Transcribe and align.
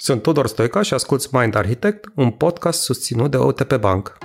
Sunt 0.00 0.22
Tudor 0.22 0.46
Stoica 0.46 0.82
și 0.82 0.94
asculți 0.94 1.28
Mind 1.32 1.54
Architect, 1.54 2.04
un 2.14 2.30
podcast 2.30 2.82
susținut 2.82 3.30
de 3.30 3.36
OTP 3.36 3.74
Bank. 3.76 4.18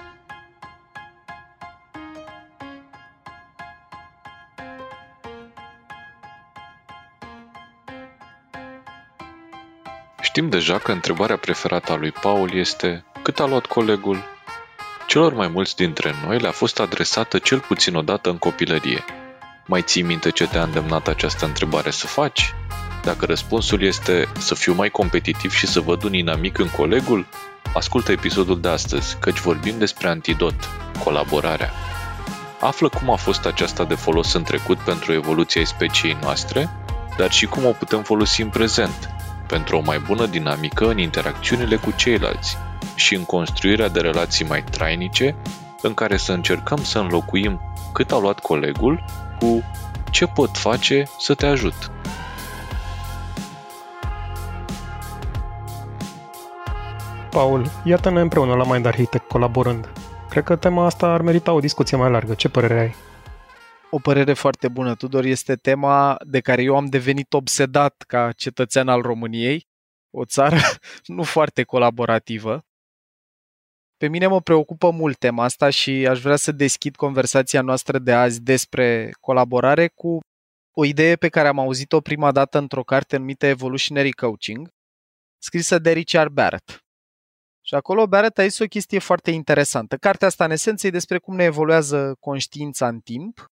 Știm 10.22 10.50
deja 10.50 10.78
că 10.78 10.92
întrebarea 10.92 11.38
preferată 11.38 11.92
a 11.92 11.96
lui 11.96 12.12
Paul 12.12 12.54
este 12.54 13.06
cât 13.24 13.40
a 13.40 13.46
luat 13.46 13.66
colegul? 13.66 14.24
Celor 15.08 15.34
mai 15.34 15.48
mulți 15.48 15.76
dintre 15.76 16.14
noi 16.26 16.40
le-a 16.40 16.52
fost 16.52 16.80
adresată 16.80 17.38
cel 17.38 17.60
puțin 17.60 17.96
o 17.96 18.02
dată 18.02 18.30
în 18.30 18.38
copilărie. 18.38 19.04
Mai 19.66 19.82
ții 19.82 20.02
minte 20.02 20.30
ce 20.30 20.48
te-a 20.48 20.64
îndemnat 20.64 21.08
această 21.08 21.46
întrebare 21.46 21.90
să 21.90 22.08
faci? 22.08 22.54
Dacă 23.04 23.26
răspunsul 23.26 23.82
este 23.82 24.28
să 24.38 24.56
fiu 24.56 24.74
mai 24.74 24.90
competitiv 24.90 25.54
și 25.54 25.68
să 25.68 25.80
văd 25.80 26.04
un 26.04 26.14
inamic 26.14 26.58
în 26.58 26.70
colegul, 26.70 27.28
ascultă 27.74 28.12
episodul 28.12 28.62
de 28.62 28.68
astăzi, 28.68 29.18
căci 29.20 29.40
vorbim 29.40 29.78
despre 29.78 30.08
antidot, 30.08 30.56
colaborarea. 31.04 31.72
Află 32.60 32.90
cum 32.90 33.12
a 33.12 33.16
fost 33.16 33.46
aceasta 33.46 33.84
de 33.84 33.96
folos 33.96 34.34
în 34.34 34.44
trecut 34.44 34.78
pentru 34.78 35.14
evoluția 35.14 35.66
speciei 35.66 36.18
noastre, 36.22 36.70
dar 37.18 37.32
și 37.32 37.46
cum 37.46 37.66
o 37.66 37.72
putem 37.72 38.04
folosi 38.04 38.42
în 38.42 38.50
prezent, 38.50 39.10
pentru 39.48 39.78
o 39.78 39.82
mai 39.86 40.00
bună 40.00 40.26
dinamică 40.26 40.90
în 40.90 40.98
interacțiunile 40.98 41.76
cu 41.76 41.94
ceilalți 41.96 42.58
și 42.96 43.16
în 43.16 43.26
construirea 43.26 43.88
de 43.88 44.00
relații 44.00 44.46
mai 44.46 44.64
trainice, 44.64 45.36
în 45.82 45.94
care 45.94 46.18
să 46.18 46.32
încercăm 46.32 46.84
să 46.84 47.00
înlocuim 47.00 47.60
cât 47.94 48.12
a 48.12 48.20
luat 48.20 48.40
colegul 48.40 49.04
cu 49.40 49.64
ce 50.12 50.26
pot 50.26 50.58
face 50.58 51.04
să 51.20 51.34
te 51.34 51.46
ajut. 51.46 51.92
Paul, 57.34 57.66
iată-ne 57.86 58.22
împreună 58.22 58.56
la 58.56 58.74
Mind 58.74 58.86
Architect 58.86 59.28
colaborând. 59.28 59.90
Cred 60.30 60.44
că 60.44 60.56
tema 60.56 60.86
asta 60.86 61.08
ar 61.08 61.22
merita 61.22 61.52
o 61.52 61.60
discuție 61.60 61.98
mai 61.98 62.12
largă. 62.12 62.34
Ce 62.34 62.50
părere 62.50 62.80
ai? 62.80 62.94
O 63.90 64.00
părere 64.00 64.34
foarte 64.34 64.68
bună, 64.68 64.96
Tudor. 64.96 65.26
Este 65.26 65.56
tema 65.56 66.18
de 66.26 66.40
care 66.40 66.62
eu 66.62 66.76
am 66.76 66.86
devenit 66.86 67.34
obsedat 67.34 68.04
ca 68.08 68.32
cetățean 68.32 68.88
al 68.88 69.02
României, 69.02 69.68
o 70.10 70.26
țară 70.26 70.56
nu 71.16 71.24
foarte 71.24 71.64
colaborativă. 71.64 72.66
Pe 73.98 74.08
mine 74.08 74.28
mă 74.28 74.42
preocupă 74.42 74.90
mult 74.90 75.18
tema 75.18 75.44
asta 75.44 75.70
și 75.70 76.08
aș 76.10 76.22
vrea 76.22 76.36
să 76.36 76.52
deschid 76.52 76.96
conversația 76.96 77.62
noastră 77.62 78.00
de 78.00 78.14
azi 78.14 78.42
despre 78.42 79.12
colaborare 79.20 79.88
cu 79.88 80.20
o 80.72 80.86
idee 80.86 81.16
pe 81.16 81.30
care 81.30 81.48
am 81.48 81.60
auzit-o 81.60 82.02
prima 82.02 82.32
dată 82.32 82.58
într-o 82.58 82.84
carte 82.84 83.18
numită 83.18 83.46
Evolutionary 83.46 84.12
Coaching, 84.12 84.68
scrisă 85.38 85.80
de 85.80 85.92
Richard 85.92 86.32
Barrett. 86.32 86.84
Și 87.74 87.80
acolo 87.80 88.08
Barrett 88.08 88.38
a 88.38 88.44
zis 88.44 88.60
o 88.60 88.66
chestie 88.66 89.00
foarte 89.00 89.32
interesantă. 89.32 89.98
Cartea 89.98 90.28
asta, 90.28 90.46
în 90.46 90.52
esență, 90.52 90.88
e 90.88 90.90
despre 90.90 91.18
cum 91.18 91.36
ne 91.36 91.44
evoluează 91.44 92.16
conștiința 92.20 92.88
în 92.88 93.00
timp. 93.00 93.52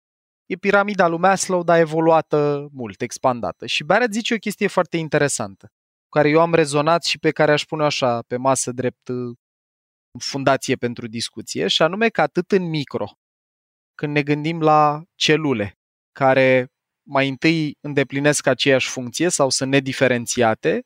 E 0.47 0.57
piramida 0.57 1.07
lui 1.07 1.19
Maslow, 1.19 1.63
dar 1.63 1.79
evoluată 1.79 2.69
mult, 2.73 3.01
expandată. 3.01 3.67
Și 3.67 3.85
Barrett 3.85 4.13
zice 4.13 4.35
o 4.35 4.37
chestie 4.37 4.67
foarte 4.67 4.97
interesantă, 4.97 5.67
cu 6.03 6.19
care 6.19 6.29
eu 6.29 6.41
am 6.41 6.55
rezonat 6.55 7.05
și 7.05 7.19
pe 7.19 7.31
care 7.31 7.53
aș 7.53 7.65
pune 7.65 7.85
așa 7.85 8.23
pe 8.23 8.37
masă 8.37 8.73
drept 8.73 9.09
uh, 9.09 9.37
fundație 10.19 10.77
pentru 10.77 11.07
discuție, 11.07 11.69
și 11.69 11.83
anume 11.83 12.09
că 12.09 12.21
atât 12.21 12.53
în 12.53 12.69
micro, 12.69 13.07
când 13.95 14.13
ne 14.13 14.23
gândim 14.23 14.61
la 14.61 15.03
celule 15.15 15.79
care 16.13 16.69
mai 17.09 17.29
întâi 17.29 17.77
îndeplinesc 17.81 18.47
aceeași 18.47 18.89
funcție 18.89 19.29
sau 19.29 19.51
sunt 19.51 19.71
nediferențiate, 19.71 20.83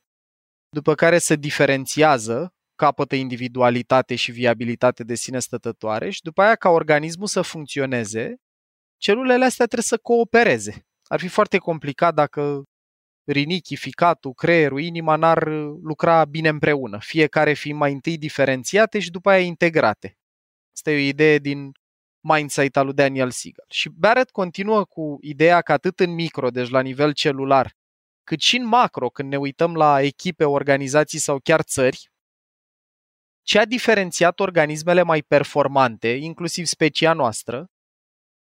după 0.69 0.95
care 0.95 1.17
se 1.17 1.35
diferențiază 1.35 2.53
capătă 2.79 3.15
individualitate 3.15 4.15
și 4.15 4.31
viabilitate 4.31 5.03
de 5.03 5.15
sine 5.15 5.39
stătătoare 5.39 6.09
și 6.09 6.21
după 6.21 6.41
aia 6.41 6.55
ca 6.55 6.69
organismul 6.69 7.27
să 7.27 7.41
funcționeze, 7.41 8.35
celulele 8.97 9.45
astea 9.45 9.65
trebuie 9.65 9.83
să 9.83 9.97
coopereze. 9.97 10.85
Ar 11.03 11.19
fi 11.19 11.27
foarte 11.27 11.57
complicat 11.57 12.13
dacă 12.13 12.63
rinichii, 13.23 13.75
ficatul, 13.75 14.33
creierul, 14.33 14.79
inima 14.79 15.15
n-ar 15.15 15.47
lucra 15.81 16.25
bine 16.25 16.49
împreună, 16.49 16.97
fiecare 17.01 17.53
fiind 17.53 17.79
mai 17.79 17.91
întâi 17.91 18.17
diferențiate 18.17 18.99
și 18.99 19.09
după 19.09 19.29
aia 19.29 19.43
integrate. 19.43 20.17
Asta 20.73 20.91
e 20.91 20.95
o 20.95 21.07
idee 21.07 21.37
din 21.37 21.71
mindset 22.19 22.77
al 22.77 22.85
lui 22.85 22.93
Daniel 22.93 23.31
Siegel. 23.31 23.65
Și 23.69 23.89
Barrett 23.89 24.29
continuă 24.29 24.85
cu 24.85 25.17
ideea 25.21 25.61
că 25.61 25.71
atât 25.71 25.99
în 25.99 26.13
micro, 26.13 26.49
deci 26.49 26.69
la 26.69 26.81
nivel 26.81 27.13
celular, 27.13 27.73
cât 28.23 28.39
și 28.39 28.57
în 28.57 28.65
macro, 28.65 29.09
când 29.09 29.29
ne 29.29 29.37
uităm 29.37 29.75
la 29.75 30.01
echipe, 30.01 30.43
organizații 30.43 31.19
sau 31.19 31.39
chiar 31.43 31.61
țări, 31.61 32.09
ce 33.41 33.59
a 33.59 33.65
diferențiat 33.65 34.39
organismele 34.39 35.01
mai 35.01 35.21
performante, 35.21 36.07
inclusiv 36.07 36.65
specia 36.65 37.13
noastră, 37.13 37.67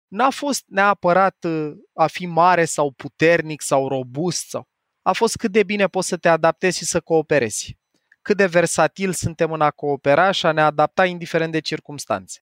n-a 0.09 0.31
fost 0.31 0.65
neapărat 0.67 1.45
uh, 1.45 1.71
a 1.95 2.07
fi 2.07 2.27
mare 2.27 2.65
sau 2.65 2.93
puternic 2.93 3.61
sau 3.61 3.89
robust, 3.89 4.49
sau 4.49 4.69
a 5.03 5.13
fost 5.13 5.37
cât 5.37 5.53
de 5.53 5.63
bine 5.63 5.87
poți 5.87 6.09
să 6.09 6.17
te 6.17 6.29
adaptezi 6.29 6.79
și 6.79 6.85
să 6.85 7.01
cooperezi. 7.01 7.77
Cât 8.23 8.37
de 8.37 8.47
versatil 8.47 9.13
suntem 9.13 9.53
în 9.53 9.61
a 9.61 9.71
coopera 9.71 10.31
și 10.31 10.47
a 10.47 10.53
ne 10.53 10.61
adapta 10.61 11.07
indiferent 11.07 11.53
de 11.53 11.61
circumstanțe. 11.61 12.41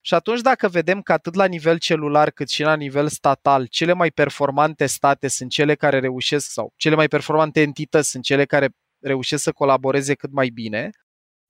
Și 0.00 0.14
atunci 0.14 0.40
dacă 0.40 0.68
vedem 0.68 1.02
că 1.02 1.12
atât 1.12 1.34
la 1.34 1.44
nivel 1.44 1.78
celular 1.78 2.30
cât 2.30 2.48
și 2.48 2.62
la 2.62 2.76
nivel 2.76 3.08
statal, 3.08 3.66
cele 3.66 3.92
mai 3.92 4.10
performante 4.10 4.86
state 4.86 5.28
sunt 5.28 5.50
cele 5.50 5.74
care 5.74 5.98
reușesc 5.98 6.50
sau 6.50 6.72
cele 6.76 6.94
mai 6.94 7.08
performante 7.08 7.60
entități 7.60 8.10
sunt 8.10 8.24
cele 8.24 8.44
care 8.44 8.68
reușesc 9.00 9.42
să 9.42 9.52
colaboreze 9.52 10.14
cât 10.14 10.32
mai 10.32 10.48
bine, 10.48 10.90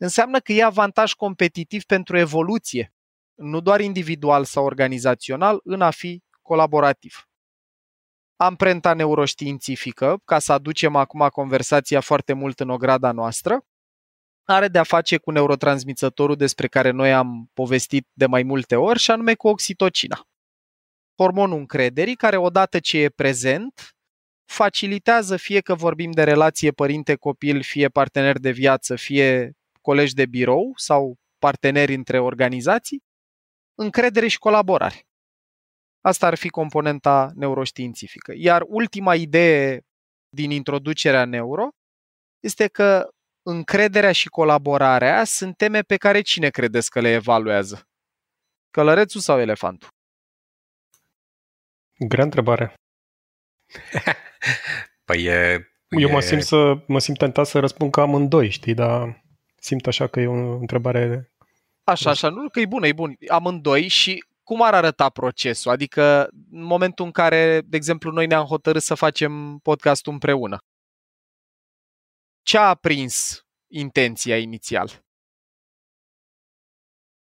înseamnă 0.00 0.40
că 0.40 0.52
e 0.52 0.64
avantaj 0.64 1.12
competitiv 1.12 1.84
pentru 1.84 2.18
evoluție, 2.18 2.94
nu 3.34 3.60
doar 3.60 3.80
individual 3.80 4.44
sau 4.44 4.64
organizațional, 4.64 5.60
în 5.64 5.80
a 5.80 5.90
fi 5.90 6.22
colaborativ. 6.42 7.28
Amprenta 8.36 8.94
neuroștiințifică, 8.94 10.20
ca 10.24 10.38
să 10.38 10.52
aducem 10.52 10.96
acum 10.96 11.28
conversația 11.28 12.00
foarte 12.00 12.32
mult 12.32 12.60
în 12.60 12.70
ograda 12.70 13.12
noastră, 13.12 13.64
are 14.44 14.68
de-a 14.68 14.82
face 14.82 15.16
cu 15.16 15.30
neurotransmițătorul 15.30 16.36
despre 16.36 16.66
care 16.66 16.90
noi 16.90 17.12
am 17.12 17.50
povestit 17.52 18.08
de 18.12 18.26
mai 18.26 18.42
multe 18.42 18.76
ori, 18.76 18.98
și 18.98 19.10
anume 19.10 19.34
cu 19.34 19.48
oxitocina. 19.48 20.28
Hormonul 21.16 21.58
încrederii, 21.58 22.16
care 22.16 22.36
odată 22.36 22.78
ce 22.78 22.98
e 22.98 23.08
prezent, 23.08 23.94
facilitează 24.44 25.36
fie 25.36 25.60
că 25.60 25.74
vorbim 25.74 26.10
de 26.10 26.24
relație 26.24 26.70
părinte-copil, 26.70 27.62
fie 27.62 27.88
partener 27.88 28.38
de 28.38 28.50
viață, 28.50 28.96
fie 28.96 29.52
colegi 29.80 30.14
de 30.14 30.26
birou 30.26 30.72
sau 30.76 31.16
parteneri 31.38 31.94
între 31.94 32.18
organizații, 32.18 32.98
încredere 33.78 34.28
și 34.28 34.38
colaborare. 34.38 35.00
Asta 36.00 36.26
ar 36.26 36.34
fi 36.34 36.48
componenta 36.48 37.30
neuroștiințifică. 37.34 38.32
Iar 38.36 38.62
ultima 38.66 39.14
idee 39.14 39.80
din 40.28 40.50
introducerea 40.50 41.24
neuro 41.24 41.68
este 42.40 42.68
că 42.68 43.08
încrederea 43.42 44.12
și 44.12 44.28
colaborarea 44.28 45.24
sunt 45.24 45.56
teme 45.56 45.80
pe 45.80 45.96
care 45.96 46.20
cine 46.20 46.48
credeți 46.48 46.90
că 46.90 47.00
le 47.00 47.08
evaluează? 47.08 47.82
Călărețul 48.70 49.20
sau 49.20 49.40
elefantul? 49.40 49.88
Grea 52.08 52.24
întrebare. 52.24 52.74
păi 55.08 55.24
e... 55.24 55.64
Eu 55.88 56.08
e... 56.08 56.12
mă 56.12 56.20
simt, 56.20 56.42
să, 56.42 56.84
mă 56.86 56.98
simt 56.98 57.18
tentat 57.18 57.46
să 57.46 57.58
răspund 57.58 57.90
că 57.90 58.00
amândoi, 58.00 58.50
știi, 58.50 58.74
dar 58.74 59.19
simt 59.60 59.86
așa 59.86 60.06
că 60.06 60.20
e 60.20 60.26
o 60.26 60.56
întrebare... 60.56 61.32
Așa, 61.84 62.10
așa, 62.10 62.28
nu 62.28 62.48
că 62.48 62.60
e 62.60 62.66
bună, 62.66 62.86
e 62.86 62.92
bun. 62.92 63.16
Amândoi 63.28 63.88
și 63.88 64.24
cum 64.42 64.62
ar 64.62 64.74
arăta 64.74 65.08
procesul? 65.08 65.70
Adică 65.70 66.28
în 66.50 66.62
momentul 66.62 67.04
în 67.04 67.10
care, 67.10 67.60
de 67.60 67.76
exemplu, 67.76 68.10
noi 68.10 68.26
ne-am 68.26 68.44
hotărât 68.44 68.82
să 68.82 68.94
facem 68.94 69.58
podcastul 69.58 70.12
împreună. 70.12 70.58
Ce 72.42 72.58
a 72.58 72.68
aprins 72.68 73.44
intenția 73.72 74.38
inițial? 74.38 75.04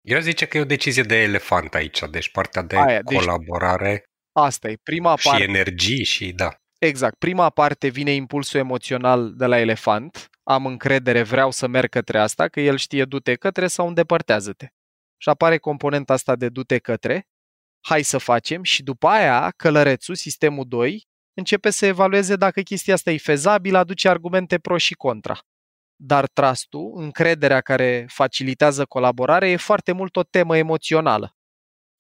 Eu 0.01 0.21
zice 0.21 0.47
că 0.47 0.57
e 0.57 0.61
o 0.61 0.65
decizie 0.65 1.03
de 1.03 1.23
elefant 1.23 1.75
aici, 1.75 2.01
deci 2.11 2.31
partea 2.31 2.63
de 2.63 2.77
Aia, 2.77 3.03
deci 3.03 3.19
colaborare. 3.19 3.91
Deci 3.91 4.05
asta 4.33 4.69
e, 4.71 4.77
prima 4.83 5.17
și 5.17 5.29
parte. 5.29 5.43
Și 5.43 5.49
energii 5.49 6.05
și 6.05 6.33
da. 6.33 6.57
Exact. 6.79 7.19
Prima 7.19 7.51
parte 7.51 7.89
vine 7.89 8.11
impulsul 8.11 8.61
emoțional 8.61 9.35
de 9.35 9.47
la 9.47 9.59
elefant. 9.59 10.31
Am 10.43 10.67
încredere, 10.67 11.23
vreau 11.23 11.51
să 11.51 11.67
merg 11.67 11.89
către 11.89 12.19
asta, 12.19 12.49
că 12.49 12.61
el 12.61 12.77
știe 12.77 13.05
du-te 13.05 13.35
către 13.35 13.67
sau 13.67 13.87
îndepărtează-te. 13.87 14.67
Și 15.17 15.29
apare 15.29 15.59
componenta 15.59 16.13
asta 16.13 16.37
de 16.37 16.49
du-te 16.49 16.79
către, 16.79 17.29
hai 17.81 18.03
să 18.03 18.19
facem 18.19 18.63
și 18.63 18.83
după 18.83 19.09
aia 19.09 19.53
călărețul, 19.57 20.15
sistemul 20.15 20.65
2, 20.69 21.07
începe 21.35 21.71
să 21.71 21.87
evalueze 21.87 22.37
dacă 22.37 22.61
chestia 22.61 22.95
asta 22.95 23.11
e 23.11 23.19
fezabilă, 23.19 23.79
aduce 23.79 24.09
argumente 24.09 24.59
pro 24.59 24.79
și 24.79 24.95
contra. 24.95 25.39
Dar 25.97 26.27
trustul, 26.27 26.93
încrederea 26.95 27.61
care 27.61 28.07
facilitează 28.09 28.85
colaborarea, 28.85 29.49
e 29.49 29.57
foarte 29.57 29.93
mult 29.93 30.17
o 30.17 30.23
temă 30.23 30.57
emoțională. 30.57 31.37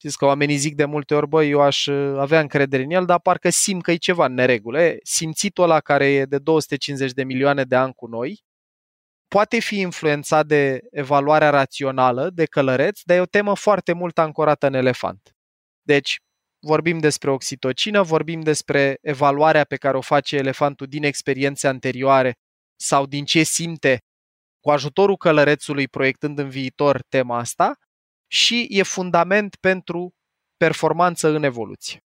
Știți 0.02 0.18
că 0.18 0.24
oamenii 0.24 0.56
zic 0.56 0.74
de 0.74 0.84
multe 0.84 1.14
ori, 1.14 1.28
băi, 1.28 1.50
eu 1.50 1.60
aș 1.60 1.86
uh, 1.86 2.18
avea 2.18 2.40
încredere 2.40 2.82
în 2.82 2.90
el, 2.90 3.04
dar 3.04 3.20
parcă 3.20 3.50
simt 3.50 3.82
că 3.82 3.90
e 3.90 3.96
ceva 3.96 4.26
în 4.26 4.34
neregulă. 4.34 4.82
E, 4.82 4.98
simțitul 5.02 5.64
ăla 5.64 5.80
care 5.80 6.06
e 6.06 6.24
de 6.24 6.38
250 6.38 7.12
de 7.12 7.24
milioane 7.24 7.64
de 7.64 7.76
ani 7.76 7.94
cu 7.94 8.06
noi, 8.06 8.42
poate 9.28 9.58
fi 9.58 9.78
influențat 9.78 10.46
de 10.46 10.80
evaluarea 10.90 11.50
rațională, 11.50 12.30
de 12.30 12.44
călăreț, 12.44 13.00
dar 13.02 13.16
e 13.16 13.20
o 13.20 13.26
temă 13.26 13.56
foarte 13.56 13.92
mult 13.92 14.18
ancorată 14.18 14.66
în 14.66 14.74
elefant. 14.74 15.36
Deci, 15.82 16.16
vorbim 16.58 16.98
despre 16.98 17.30
oxitocină, 17.30 18.02
vorbim 18.02 18.40
despre 18.40 18.98
evaluarea 19.00 19.64
pe 19.64 19.76
care 19.76 19.96
o 19.96 20.00
face 20.00 20.36
elefantul 20.36 20.86
din 20.86 21.04
experiențe 21.04 21.68
anterioare 21.68 22.34
sau 22.76 23.06
din 23.06 23.24
ce 23.24 23.42
simte 23.42 23.98
cu 24.60 24.70
ajutorul 24.70 25.16
călărețului 25.16 25.88
proiectând 25.88 26.38
în 26.38 26.48
viitor 26.48 27.02
tema 27.08 27.38
asta 27.38 27.76
și 28.32 28.66
e 28.70 28.82
fundament 28.82 29.56
pentru 29.56 30.14
performanță 30.56 31.28
în 31.28 31.42
evoluție. 31.42 32.04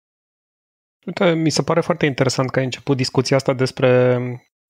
Uite, 1.06 1.35
mi 1.35 1.50
se 1.50 1.62
pare 1.62 1.81
foarte 1.81 2.06
interesant 2.06 2.50
că 2.50 2.59
ai 2.59 2.65
început 2.65 2.97
discuția 2.97 3.37
asta 3.37 3.53
despre 3.53 4.17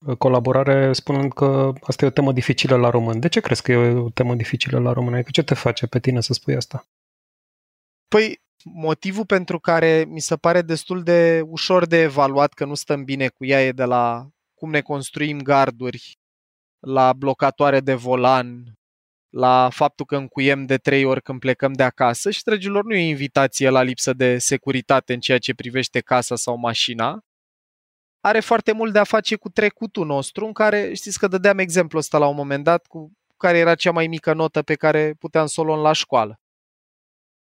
uh, 0.06 0.16
colaborare 0.16 0.92
spunând 0.92 1.32
că 1.32 1.72
asta 1.80 2.04
e 2.04 2.08
o 2.08 2.10
temă 2.10 2.32
dificilă 2.32 2.76
la 2.76 2.90
român. 2.90 3.20
De 3.20 3.28
ce 3.28 3.40
crezi 3.40 3.62
că 3.62 3.72
e 3.72 3.76
o 3.76 4.10
temă 4.10 4.34
dificilă 4.34 4.78
la 4.78 4.92
român? 4.92 5.14
Adică 5.14 5.30
ce 5.30 5.42
te 5.42 5.54
face 5.54 5.86
pe 5.86 6.00
tine 6.00 6.20
să 6.20 6.32
spui 6.32 6.54
asta? 6.54 6.86
Păi, 8.08 8.40
motivul 8.64 9.26
pentru 9.26 9.58
care 9.58 10.04
mi 10.08 10.20
se 10.20 10.36
pare 10.36 10.62
destul 10.62 11.02
de 11.02 11.42
ușor 11.44 11.86
de 11.86 12.02
evaluat 12.02 12.52
că 12.52 12.64
nu 12.64 12.74
stăm 12.74 13.04
bine 13.04 13.28
cu 13.28 13.44
ea 13.44 13.64
e 13.64 13.72
de 13.72 13.84
la 13.84 14.28
cum 14.54 14.70
ne 14.70 14.80
construim 14.80 15.40
garduri, 15.40 16.18
la 16.78 17.12
blocatoare 17.12 17.80
de 17.80 17.94
volan, 17.94 18.77
la 19.28 19.68
faptul 19.70 20.06
că 20.06 20.16
încuiem 20.16 20.66
de 20.66 20.76
trei 20.76 21.04
ori 21.04 21.22
când 21.22 21.40
plecăm 21.40 21.72
de 21.72 21.82
acasă 21.82 22.30
și, 22.30 22.42
dragilor, 22.42 22.84
nu 22.84 22.94
e 22.94 23.08
invitație 23.08 23.68
la 23.68 23.82
lipsă 23.82 24.12
de 24.12 24.38
securitate 24.38 25.12
în 25.12 25.20
ceea 25.20 25.38
ce 25.38 25.54
privește 25.54 26.00
casa 26.00 26.36
sau 26.36 26.56
mașina. 26.56 27.24
Are 28.20 28.40
foarte 28.40 28.72
mult 28.72 28.92
de 28.92 28.98
a 28.98 29.04
face 29.04 29.36
cu 29.36 29.48
trecutul 29.48 30.06
nostru, 30.06 30.46
în 30.46 30.52
care, 30.52 30.94
știți 30.94 31.18
că 31.18 31.28
dădeam 31.28 31.58
exemplu 31.58 31.98
ăsta 31.98 32.18
la 32.18 32.26
un 32.26 32.34
moment 32.34 32.64
dat, 32.64 32.86
cu 32.86 33.12
care 33.36 33.58
era 33.58 33.74
cea 33.74 33.90
mai 33.92 34.06
mică 34.06 34.32
notă 34.32 34.62
pe 34.62 34.74
care 34.74 35.14
puteam 35.18 35.46
să 35.46 35.60
o 35.60 35.64
luăm 35.64 35.80
la 35.80 35.92
școală. 35.92 36.40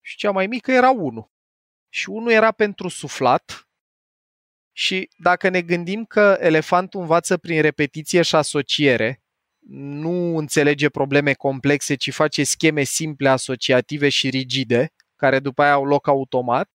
Și 0.01 0.17
cea 0.17 0.31
mai 0.31 0.47
mică 0.47 0.71
era 0.71 0.89
1. 0.89 1.31
Și 1.89 2.09
1 2.09 2.31
era 2.31 2.51
pentru 2.51 2.87
suflat. 2.87 3.67
Și 4.71 5.09
dacă 5.17 5.49
ne 5.49 5.61
gândim 5.61 6.05
că 6.05 6.37
elefantul 6.39 6.99
învață 6.99 7.37
prin 7.37 7.61
repetiție 7.61 8.21
și 8.21 8.35
asociere, 8.35 9.21
nu 9.69 10.37
înțelege 10.37 10.89
probleme 10.89 11.33
complexe, 11.33 11.95
ci 11.95 12.13
face 12.13 12.43
scheme 12.43 12.83
simple, 12.83 13.29
asociative 13.29 14.09
și 14.09 14.29
rigide, 14.29 14.93
care 15.15 15.39
după 15.39 15.61
aia 15.61 15.73
au 15.73 15.85
loc 15.85 16.07
automat. 16.07 16.69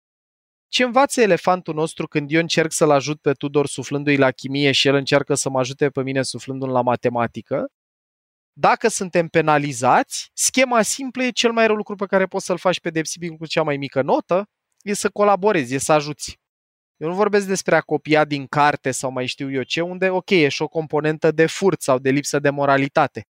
Ce 0.68 0.84
învață 0.84 1.20
elefantul 1.20 1.74
nostru 1.74 2.06
când 2.06 2.32
eu 2.32 2.40
încerc 2.40 2.72
să-l 2.72 2.90
ajut 2.90 3.20
pe 3.20 3.32
Tudor 3.32 3.66
suflându-i 3.66 4.16
la 4.16 4.30
chimie 4.30 4.72
și 4.72 4.88
el 4.88 4.94
încearcă 4.94 5.34
să 5.34 5.50
mă 5.50 5.58
ajute 5.58 5.90
pe 5.90 6.02
mine 6.02 6.22
suflându-l 6.22 6.70
la 6.70 6.82
matematică? 6.82 7.66
Dacă 8.52 8.88
suntem 8.88 9.28
penalizați, 9.28 10.30
schema 10.32 10.82
simplă 10.82 11.22
e 11.22 11.30
cel 11.30 11.52
mai 11.52 11.66
rău 11.66 11.76
lucru 11.76 11.94
pe 11.94 12.06
care 12.06 12.26
poți 12.26 12.44
să-l 12.44 12.58
faci 12.58 12.80
pedepsibil 12.80 13.36
cu 13.36 13.46
cea 13.46 13.62
mai 13.62 13.76
mică 13.76 14.02
notă, 14.02 14.48
e 14.82 14.92
să 14.92 15.10
colaborezi, 15.10 15.74
e 15.74 15.78
să 15.78 15.92
ajuți. 15.92 16.39
Eu 17.00 17.08
nu 17.08 17.14
vorbesc 17.14 17.46
despre 17.46 17.76
a 17.76 17.80
copia 17.80 18.24
din 18.24 18.46
carte 18.46 18.90
sau 18.90 19.10
mai 19.10 19.26
știu 19.26 19.52
eu 19.52 19.62
ce, 19.62 19.80
unde, 19.80 20.10
ok, 20.10 20.30
e 20.30 20.48
și 20.48 20.62
o 20.62 20.68
componentă 20.68 21.30
de 21.30 21.46
furt 21.46 21.80
sau 21.80 21.98
de 21.98 22.10
lipsă 22.10 22.38
de 22.38 22.50
moralitate. 22.50 23.26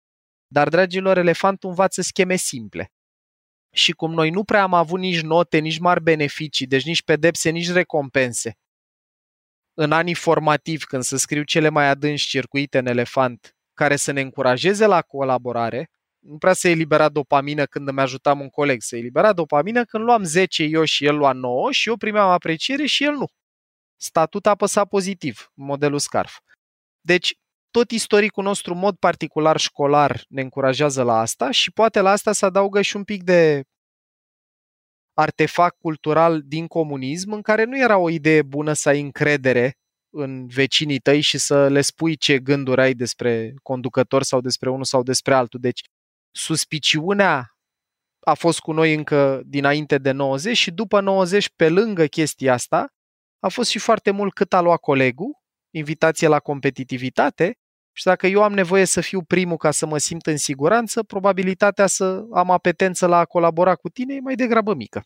Dar, 0.47 0.69
dragilor, 0.69 1.19
elefantul 1.19 1.69
învață 1.69 2.03
scheme 2.03 2.37
simple. 2.37 2.93
Și 3.73 3.93
cum 3.93 4.13
noi 4.13 4.31
nu 4.31 4.45
prea 4.45 4.63
am 4.63 4.75
avut 4.75 4.99
nici 4.99 5.21
note, 5.21 5.59
nici 5.59 5.79
mari 5.79 6.03
beneficii, 6.03 6.67
deci 6.67 6.85
nici 6.85 7.03
pedepse, 7.03 7.51
nici 7.51 7.71
recompense, 7.71 8.59
în 9.75 9.93
anii 9.93 10.15
formativi, 10.15 10.85
când 10.85 11.03
să 11.03 11.17
scriu 11.17 11.43
cele 11.43 11.69
mai 11.69 11.89
adânci 11.89 12.27
circuite 12.27 12.79
în 12.79 12.87
elefant, 12.87 13.57
care 13.75 13.97
să 13.97 14.13
ne 14.13 14.21
încurajeze 14.21 14.87
la 14.87 15.03
colaborare, 15.03 15.91
nu 16.19 16.39
prea 16.39 16.53
să 16.53 16.69
elibera 16.69 17.09
dopamină 17.09 17.65
când 17.65 17.89
îmi 17.89 18.01
ajutam 18.01 18.41
un 18.41 18.49
coleg, 18.49 18.83
să 18.83 18.97
elibera 18.97 19.33
dopamină 19.33 19.85
când 19.85 20.05
luam 20.05 20.25
10 20.25 20.63
eu 20.63 20.85
și 20.85 21.05
el 21.05 21.17
lua 21.17 21.33
9 21.33 21.73
și 21.73 21.89
eu 21.89 21.97
primeam 21.97 22.29
apreciere 22.29 22.87
și 22.87 23.05
el 23.05 23.13
nu 23.13 23.27
statut 24.01 24.47
apăsat 24.47 24.89
pozitiv, 24.89 25.51
modelul 25.55 25.99
SCARF. 25.99 26.39
Deci, 27.01 27.35
tot 27.71 27.91
istoricul 27.91 28.45
nostru, 28.45 28.73
în 28.73 28.79
mod 28.79 28.97
particular 28.97 29.57
școlar, 29.57 30.25
ne 30.29 30.41
încurajează 30.41 31.03
la 31.03 31.19
asta 31.19 31.51
și 31.51 31.71
poate 31.71 32.01
la 32.01 32.11
asta 32.11 32.33
se 32.33 32.45
adaugă 32.45 32.83
și 32.83 32.97
un 32.97 33.05
pic 33.05 33.23
de 33.23 33.65
artefact 35.15 35.77
cultural 35.79 36.43
din 36.43 36.67
comunism, 36.67 37.33
în 37.33 37.43
care 37.43 37.65
nu 37.65 37.79
era 37.79 37.99
o 37.99 38.11
idee 38.11 38.43
bună 38.43 38.73
să 38.73 38.89
ai 38.89 39.01
încredere 39.01 39.75
în 40.13 40.47
vecinii 40.47 40.99
tăi 40.99 41.21
și 41.21 41.39
să 41.39 41.69
le 41.69 41.81
spui 41.81 42.17
ce 42.17 42.39
gânduri 42.39 42.81
ai 42.81 42.95
despre 42.95 43.55
conducător 43.63 44.23
sau 44.23 44.41
despre 44.41 44.71
unul 44.71 44.85
sau 44.85 45.03
despre 45.03 45.35
altul. 45.35 45.61
Deci, 45.61 45.81
suspiciunea 46.31 47.55
a 48.21 48.35
fost 48.35 48.59
cu 48.59 48.73
noi 48.73 48.95
încă 48.95 49.43
dinainte 49.45 49.99
de 49.99 50.11
90 50.11 50.57
și 50.57 50.71
după 50.71 51.01
90, 51.01 51.49
pe 51.57 51.69
lângă 51.69 52.07
chestia 52.07 52.53
asta, 52.53 52.89
a 53.41 53.49
fost 53.49 53.71
și 53.71 53.79
foarte 53.79 54.11
mult 54.11 54.35
cât 54.35 54.53
a 54.53 54.61
luat 54.61 54.81
colegul, 54.81 55.39
invitație 55.71 56.29
la 56.29 56.39
competitivitate 56.39 57.59
și 57.93 58.05
dacă 58.05 58.27
eu 58.27 58.43
am 58.43 58.53
nevoie 58.53 58.85
să 58.85 59.01
fiu 59.01 59.23
primul 59.23 59.57
ca 59.57 59.71
să 59.71 59.87
mă 59.87 59.99
simt 59.99 60.27
în 60.27 60.37
siguranță, 60.37 61.03
probabilitatea 61.03 61.87
să 61.87 62.25
am 62.33 62.51
apetență 62.51 63.07
la 63.07 63.19
a 63.19 63.25
colabora 63.25 63.75
cu 63.75 63.89
tine 63.89 64.15
e 64.15 64.21
mai 64.21 64.35
degrabă 64.35 64.75
mică. 64.75 65.03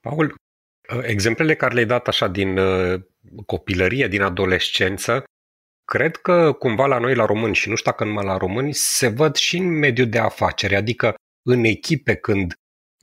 Paul, 0.00 0.34
exemplele 1.02 1.54
care 1.54 1.74
le-ai 1.74 1.86
dat 1.86 2.08
așa 2.08 2.28
din 2.28 2.58
uh, 2.58 3.00
copilărie, 3.46 4.08
din 4.08 4.22
adolescență, 4.22 5.24
cred 5.84 6.16
că 6.16 6.52
cumva 6.52 6.86
la 6.86 6.98
noi, 6.98 7.14
la 7.14 7.24
români, 7.24 7.54
și 7.54 7.68
nu 7.68 7.74
știu 7.74 7.90
dacă 7.90 8.04
numai 8.04 8.24
la 8.24 8.36
români, 8.36 8.74
se 8.74 9.08
văd 9.08 9.34
și 9.34 9.56
în 9.56 9.78
mediul 9.78 10.08
de 10.08 10.18
afaceri, 10.18 10.74
adică 10.74 11.14
în 11.42 11.64
echipe 11.64 12.14
când 12.14 12.54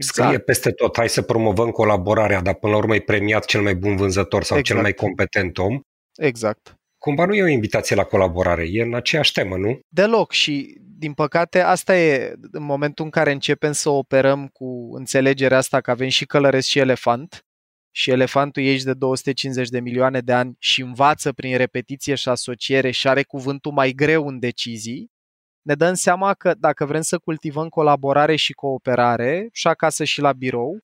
Scrie 0.01 0.25
exact. 0.25 0.45
peste 0.45 0.71
tot, 0.71 0.97
hai 0.97 1.09
să 1.09 1.21
promovăm 1.21 1.69
colaborarea, 1.69 2.41
dar 2.41 2.53
până 2.53 2.71
la 2.71 2.77
urmă 2.77 2.95
e 2.95 3.01
premiat 3.01 3.45
cel 3.45 3.61
mai 3.61 3.75
bun 3.75 3.95
vânzător 3.95 4.43
sau 4.43 4.57
exact. 4.57 4.65
cel 4.65 4.81
mai 4.81 4.93
competent 4.93 5.57
om. 5.57 5.79
Exact. 6.15 6.73
Cumva 6.97 7.25
nu 7.25 7.33
e 7.33 7.43
o 7.43 7.47
invitație 7.47 7.95
la 7.95 8.03
colaborare, 8.03 8.67
e 8.71 8.81
în 8.81 8.93
aceeași 8.93 9.31
temă, 9.31 9.57
nu? 9.57 9.79
Deloc 9.87 10.31
și, 10.31 10.77
din 10.97 11.13
păcate, 11.13 11.59
asta 11.61 11.97
e 11.97 12.33
în 12.51 12.63
momentul 12.63 13.05
în 13.05 13.11
care 13.11 13.31
începem 13.31 13.71
să 13.71 13.89
operăm 13.89 14.47
cu 14.47 14.89
înțelegerea 14.95 15.57
asta 15.57 15.81
că 15.81 15.91
avem 15.91 16.07
și 16.07 16.25
călăresc 16.25 16.67
și 16.67 16.79
elefant 16.79 17.43
și 17.91 18.09
elefantul 18.09 18.63
e 18.63 18.67
aici 18.67 18.83
de 18.83 18.93
250 18.93 19.69
de 19.69 19.79
milioane 19.79 20.19
de 20.19 20.33
ani 20.33 20.55
și 20.59 20.81
învață 20.81 21.33
prin 21.33 21.57
repetiție 21.57 22.15
și 22.15 22.29
asociere 22.29 22.91
și 22.91 23.07
are 23.07 23.23
cuvântul 23.23 23.71
mai 23.71 23.91
greu 23.91 24.27
în 24.27 24.39
decizii, 24.39 25.11
ne 25.61 25.75
dăm 25.75 25.93
seama 25.93 26.33
că 26.33 26.53
dacă 26.53 26.85
vrem 26.85 27.01
să 27.01 27.17
cultivăm 27.17 27.69
colaborare 27.69 28.35
și 28.35 28.53
cooperare, 28.53 29.49
și 29.51 29.67
acasă 29.67 30.03
și 30.03 30.21
la 30.21 30.33
birou, 30.33 30.79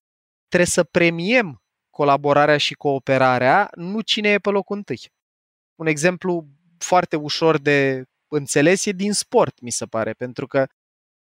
trebuie 0.48 0.70
să 0.70 0.84
premiem 0.84 1.64
colaborarea 1.90 2.58
și 2.58 2.74
cooperarea, 2.74 3.70
nu 3.76 4.02
cine 4.02 4.30
e 4.30 4.38
pe 4.38 4.50
locul 4.50 4.76
întâi. 4.76 5.12
Un 5.76 5.88
exemplu 5.88 6.48
foarte 6.78 7.16
ușor 7.16 7.58
de 7.58 8.04
înțeles 8.28 8.86
e 8.86 8.92
din 8.92 9.14
sport, 9.14 9.60
mi 9.60 9.72
se 9.72 9.86
pare, 9.86 10.14
pentru 10.14 10.48
că, 10.48 10.68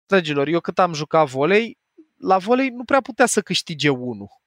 dragilor, 0.05 0.48
eu 0.48 0.60
cât 0.60 0.79
am 0.79 0.93
jucat 0.93 1.27
volei, 1.27 1.77
la 2.17 2.38
volei 2.38 2.69
nu 2.69 2.83
prea 2.83 3.01
putea 3.01 3.25
să 3.25 3.41
câștige 3.41 3.89
unul 3.89 4.41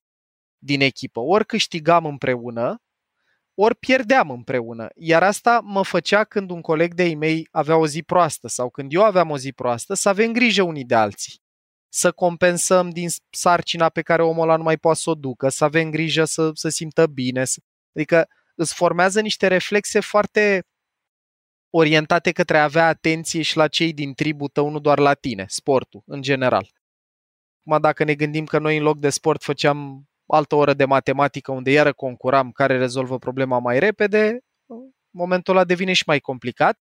din 0.58 0.80
echipă. 0.80 1.20
Ori 1.20 1.46
câștigam 1.46 2.04
împreună, 2.04 2.82
ori 3.58 3.75
pierdeam 3.75 4.30
împreună. 4.30 4.88
Iar 4.94 5.22
asta 5.22 5.60
mă 5.64 5.82
făcea 5.82 6.25
când 6.25 6.50
un 6.50 6.60
coleg 6.60 6.94
de-ai 6.94 7.14
mei 7.14 7.48
avea 7.50 7.76
o 7.76 7.86
zi 7.86 8.02
proastă 8.02 8.48
sau 8.48 8.70
când 8.70 8.92
eu 8.92 9.02
aveam 9.02 9.30
o 9.30 9.38
zi 9.38 9.52
proastă 9.52 9.94
să 9.94 10.08
avem 10.08 10.32
grijă 10.32 10.62
unii 10.62 10.84
de 10.84 10.94
alții. 10.94 11.40
Să 11.88 12.12
compensăm 12.12 12.90
din 12.90 13.08
sarcina 13.30 13.88
pe 13.88 14.02
care 14.02 14.22
omul 14.22 14.42
ăla 14.42 14.56
nu 14.56 14.62
mai 14.62 14.76
poate 14.76 14.98
să 14.98 15.10
o 15.10 15.14
ducă, 15.14 15.48
să 15.48 15.64
avem 15.64 15.90
grijă 15.90 16.25
să 16.25 16.50
se 16.54 16.70
simtă 16.70 17.06
bine. 17.06 17.44
Să... 17.44 17.60
Adică 17.94 18.28
îți 18.54 18.75
formează 18.75 19.20
niște 19.20 19.46
reflexe 19.46 20.00
foarte 20.00 20.66
orientate 21.70 22.32
către 22.32 22.58
a 22.58 22.62
avea 22.62 22.86
atenție 22.86 23.42
și 23.42 23.56
la 23.56 23.68
cei 23.68 23.92
din 23.92 24.14
tribul 24.14 24.48
tău, 24.48 24.68
nu 24.68 24.78
doar 24.78 24.98
la 24.98 25.14
tine, 25.14 25.44
sportul, 25.48 26.02
în 26.06 26.22
general. 26.22 26.70
Acum, 27.66 27.80
dacă 27.80 28.04
ne 28.04 28.14
gândim 28.14 28.44
că 28.44 28.58
noi 28.58 28.76
în 28.76 28.82
loc 28.82 28.98
de 28.98 29.10
sport 29.10 29.42
făceam 29.42 30.08
altă 30.26 30.54
oră 30.54 30.75
de 30.75 30.85
matematică 30.85 31.52
unde 31.52 31.71
iară 31.71 31.92
concuram 31.92 32.50
care 32.50 32.78
rezolvă 32.78 33.18
problema 33.18 33.59
mai 33.59 33.78
repede, 33.78 34.38
momentul 35.11 35.54
ăla 35.54 35.64
devine 35.64 35.92
și 35.92 36.02
mai 36.06 36.18
complicat. 36.18 36.78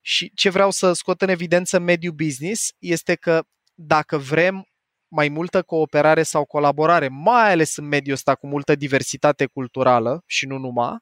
Și 0.00 0.32
ce 0.34 0.50
vreau 0.50 0.70
să 0.70 0.92
scot 0.92 1.22
în 1.22 1.28
evidență 1.28 1.76
în 1.76 1.82
mediul 1.82 2.12
business 2.12 2.72
este 2.78 3.14
că 3.14 3.42
dacă 3.74 4.18
vrem 4.18 4.66
mai 5.08 5.28
multă 5.28 5.62
cooperare 5.62 6.22
sau 6.22 6.44
colaborare, 6.44 7.08
mai 7.08 7.50
ales 7.52 7.76
în 7.76 7.84
mediul 7.84 8.14
ăsta 8.14 8.34
cu 8.34 8.46
multă 8.46 8.74
diversitate 8.74 9.46
culturală 9.46 10.22
și 10.26 10.46
nu 10.46 10.58
numai, 10.58 10.96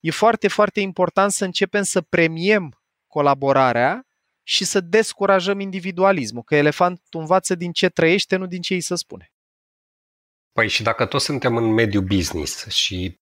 e 0.00 0.10
foarte, 0.10 0.48
foarte 0.48 0.80
important 0.80 1.32
să 1.32 1.44
începem 1.44 1.82
să 1.82 2.00
premiem 2.00 2.82
colaborarea 3.06 4.06
și 4.42 4.64
să 4.64 4.80
descurajăm 4.80 5.60
individualismul, 5.60 6.42
că 6.42 6.56
elefantul 6.56 7.20
învață 7.20 7.54
din 7.54 7.72
ce 7.72 7.88
trăiește, 7.88 8.36
nu 8.36 8.46
din 8.46 8.60
ce 8.60 8.74
îi 8.74 8.80
se 8.80 8.94
spune. 8.94 9.31
Păi 10.52 10.68
și 10.68 10.82
dacă 10.82 11.06
toți 11.06 11.24
suntem 11.24 11.56
în 11.56 11.72
mediul 11.72 12.04
business 12.04 12.66
și 12.66 13.20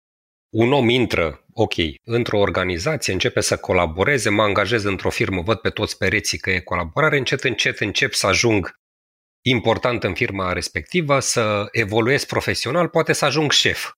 un 0.49 0.73
om 0.73 0.89
intră 0.89 1.45
ok, 1.53 1.73
într-o 2.03 2.39
organizație 2.39 3.13
începe 3.13 3.41
să 3.41 3.57
colaboreze, 3.57 4.29
mă 4.29 4.41
angajez 4.41 4.83
într-o 4.83 5.09
firmă, 5.09 5.41
văd 5.41 5.57
pe 5.57 5.69
toți 5.69 5.97
pereții 5.97 6.37
că 6.37 6.49
e 6.49 6.59
colaborare, 6.59 7.17
încet, 7.17 7.43
încet 7.43 7.79
încep 7.79 8.13
să 8.13 8.27
ajung 8.27 8.75
important 9.41 10.03
în 10.03 10.13
firma 10.13 10.53
respectivă, 10.53 11.19
să 11.19 11.67
evoluez 11.71 12.25
profesional, 12.25 12.87
poate 12.87 13.13
să 13.13 13.25
ajung 13.25 13.51
șef. 13.51 13.91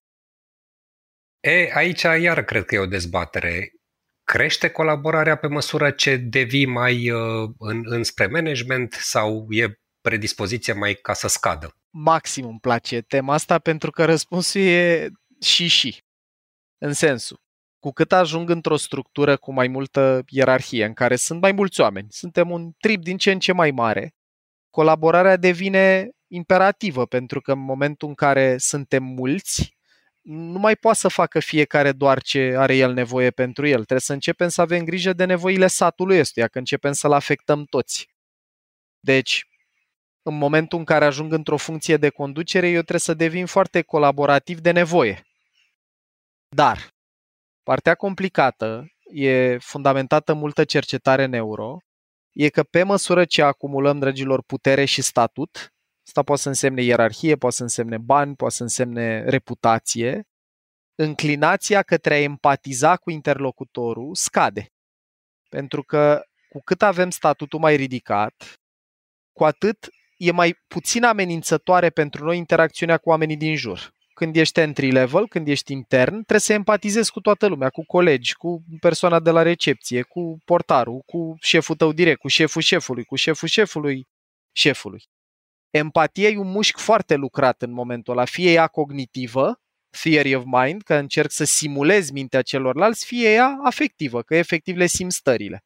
E, 1.39 1.71
aici 1.73 2.01
iar 2.01 2.43
cred 2.43 2.65
că 2.65 2.75
e 2.75 2.79
o 2.79 2.85
dezbatere. 2.85 3.71
Crește 4.23 4.69
colaborarea 4.69 5.35
pe 5.35 5.47
măsură 5.47 5.91
ce 5.91 6.15
devii 6.15 6.65
mai 6.65 7.11
uh, 7.11 7.49
în, 7.57 7.81
înspre 7.85 8.27
management 8.27 8.93
sau 8.93 9.47
e 9.49 9.79
predispoziție 10.01 10.73
mai 10.73 10.93
ca 10.93 11.13
să 11.13 11.27
scadă? 11.27 11.78
Maxim 11.89 12.45
îmi 12.45 12.59
place 12.59 13.01
tema 13.01 13.33
asta 13.33 13.59
pentru 13.59 13.91
că 13.91 14.05
răspunsul 14.05 14.61
e 14.61 15.09
și 15.41 15.67
și. 15.67 16.03
În 16.77 16.93
sensul, 16.93 17.39
cu 17.79 17.91
cât 17.91 18.11
ajung 18.11 18.49
într-o 18.49 18.75
structură 18.75 19.37
cu 19.37 19.53
mai 19.53 19.67
multă 19.67 20.23
ierarhie, 20.27 20.85
în 20.85 20.93
care 20.93 21.15
sunt 21.15 21.41
mai 21.41 21.51
mulți 21.51 21.81
oameni, 21.81 22.07
suntem 22.09 22.51
un 22.51 22.71
trip 22.79 23.03
din 23.03 23.17
ce 23.17 23.31
în 23.31 23.39
ce 23.39 23.51
mai 23.51 23.71
mare, 23.71 24.15
colaborarea 24.69 25.37
devine 25.37 26.09
imperativă, 26.27 27.05
pentru 27.05 27.41
că 27.41 27.51
în 27.51 27.59
momentul 27.59 28.07
în 28.07 28.13
care 28.13 28.57
suntem 28.57 29.03
mulți, 29.03 29.77
nu 30.21 30.59
mai 30.59 30.75
poate 30.75 30.97
să 30.97 31.07
facă 31.07 31.39
fiecare 31.39 31.91
doar 31.91 32.21
ce 32.21 32.55
are 32.57 32.75
el 32.75 32.93
nevoie 32.93 33.31
pentru 33.31 33.65
el. 33.65 33.75
Trebuie 33.75 33.99
să 33.99 34.13
începem 34.13 34.47
să 34.47 34.61
avem 34.61 34.83
grijă 34.83 35.13
de 35.13 35.25
nevoile 35.25 35.67
satului 35.67 36.19
ăstuia, 36.19 36.47
că 36.47 36.57
începem 36.57 36.91
să-l 36.91 37.11
afectăm 37.11 37.63
toți. 37.63 38.09
Deci, 38.99 39.48
în 40.29 40.37
momentul 40.37 40.79
în 40.79 40.85
care 40.85 41.05
ajung 41.05 41.33
într-o 41.33 41.57
funcție 41.57 41.97
de 41.97 42.09
conducere, 42.09 42.67
eu 42.67 42.79
trebuie 42.79 42.99
să 42.99 43.13
devin 43.13 43.45
foarte 43.45 43.81
colaborativ 43.81 44.59
de 44.59 44.71
nevoie. 44.71 45.27
Dar, 46.55 46.89
partea 47.63 47.95
complicată, 47.95 48.87
e 49.11 49.57
fundamentată 49.57 50.33
multă 50.33 50.63
cercetare 50.63 51.25
neuro, 51.25 51.77
e 52.31 52.49
că 52.49 52.63
pe 52.63 52.83
măsură 52.83 53.25
ce 53.25 53.41
acumulăm, 53.41 53.99
dragilor, 53.99 54.43
putere 54.43 54.85
și 54.85 55.01
statut, 55.01 55.73
asta 56.07 56.23
poate 56.23 56.41
să 56.41 56.47
însemne 56.47 56.81
ierarhie, 56.81 57.35
poate 57.35 57.55
să 57.55 57.61
însemne 57.63 57.97
bani, 57.97 58.35
poate 58.35 58.55
să 58.55 58.63
însemne 58.63 59.23
reputație, 59.23 60.27
înclinația 60.95 61.81
către 61.81 62.13
a 62.13 62.21
empatiza 62.21 62.97
cu 62.97 63.09
interlocutorul 63.09 64.15
scade. 64.15 64.67
Pentru 65.49 65.83
că 65.83 66.21
cu 66.49 66.61
cât 66.61 66.81
avem 66.81 67.09
statutul 67.09 67.59
mai 67.59 67.75
ridicat, 67.75 68.53
cu 69.31 69.45
atât 69.45 69.87
e 70.19 70.31
mai 70.31 70.55
puțin 70.67 71.03
amenințătoare 71.03 71.89
pentru 71.89 72.25
noi 72.25 72.37
interacțiunea 72.37 72.97
cu 72.97 73.09
oamenii 73.09 73.37
din 73.37 73.55
jur. 73.55 73.93
Când 74.13 74.35
ești 74.35 74.59
entry 74.59 74.91
level, 74.91 75.27
când 75.27 75.47
ești 75.47 75.71
intern, 75.71 76.11
trebuie 76.11 76.39
să 76.39 76.53
empatizezi 76.53 77.11
cu 77.11 77.19
toată 77.19 77.47
lumea, 77.47 77.69
cu 77.69 77.85
colegi, 77.85 78.33
cu 78.33 78.63
persoana 78.79 79.19
de 79.19 79.29
la 79.29 79.41
recepție, 79.41 80.01
cu 80.01 80.37
portarul, 80.45 81.01
cu 81.05 81.35
șeful 81.39 81.75
tău 81.75 81.91
direct, 81.93 82.19
cu 82.19 82.27
șeful 82.27 82.61
șefului, 82.61 83.03
cu 83.03 83.15
șeful 83.15 83.47
șefului 83.47 84.07
șefului. 84.51 85.03
Empatia 85.69 86.29
e 86.29 86.37
un 86.37 86.51
mușchi 86.51 86.81
foarte 86.81 87.15
lucrat 87.15 87.61
în 87.61 87.71
momentul 87.71 88.13
ăla, 88.13 88.25
fie 88.25 88.51
ea 88.51 88.67
cognitivă, 88.67 89.61
theory 89.89 90.35
of 90.35 90.43
mind, 90.45 90.81
că 90.81 90.93
încerc 90.93 91.31
să 91.31 91.43
simulez 91.43 92.09
mintea 92.09 92.41
celorlalți, 92.41 93.05
fie 93.05 93.33
ea 93.33 93.57
afectivă, 93.63 94.21
că 94.21 94.35
efectiv 94.35 94.75
le 94.75 94.85
simt 94.85 95.11
stările. 95.11 95.63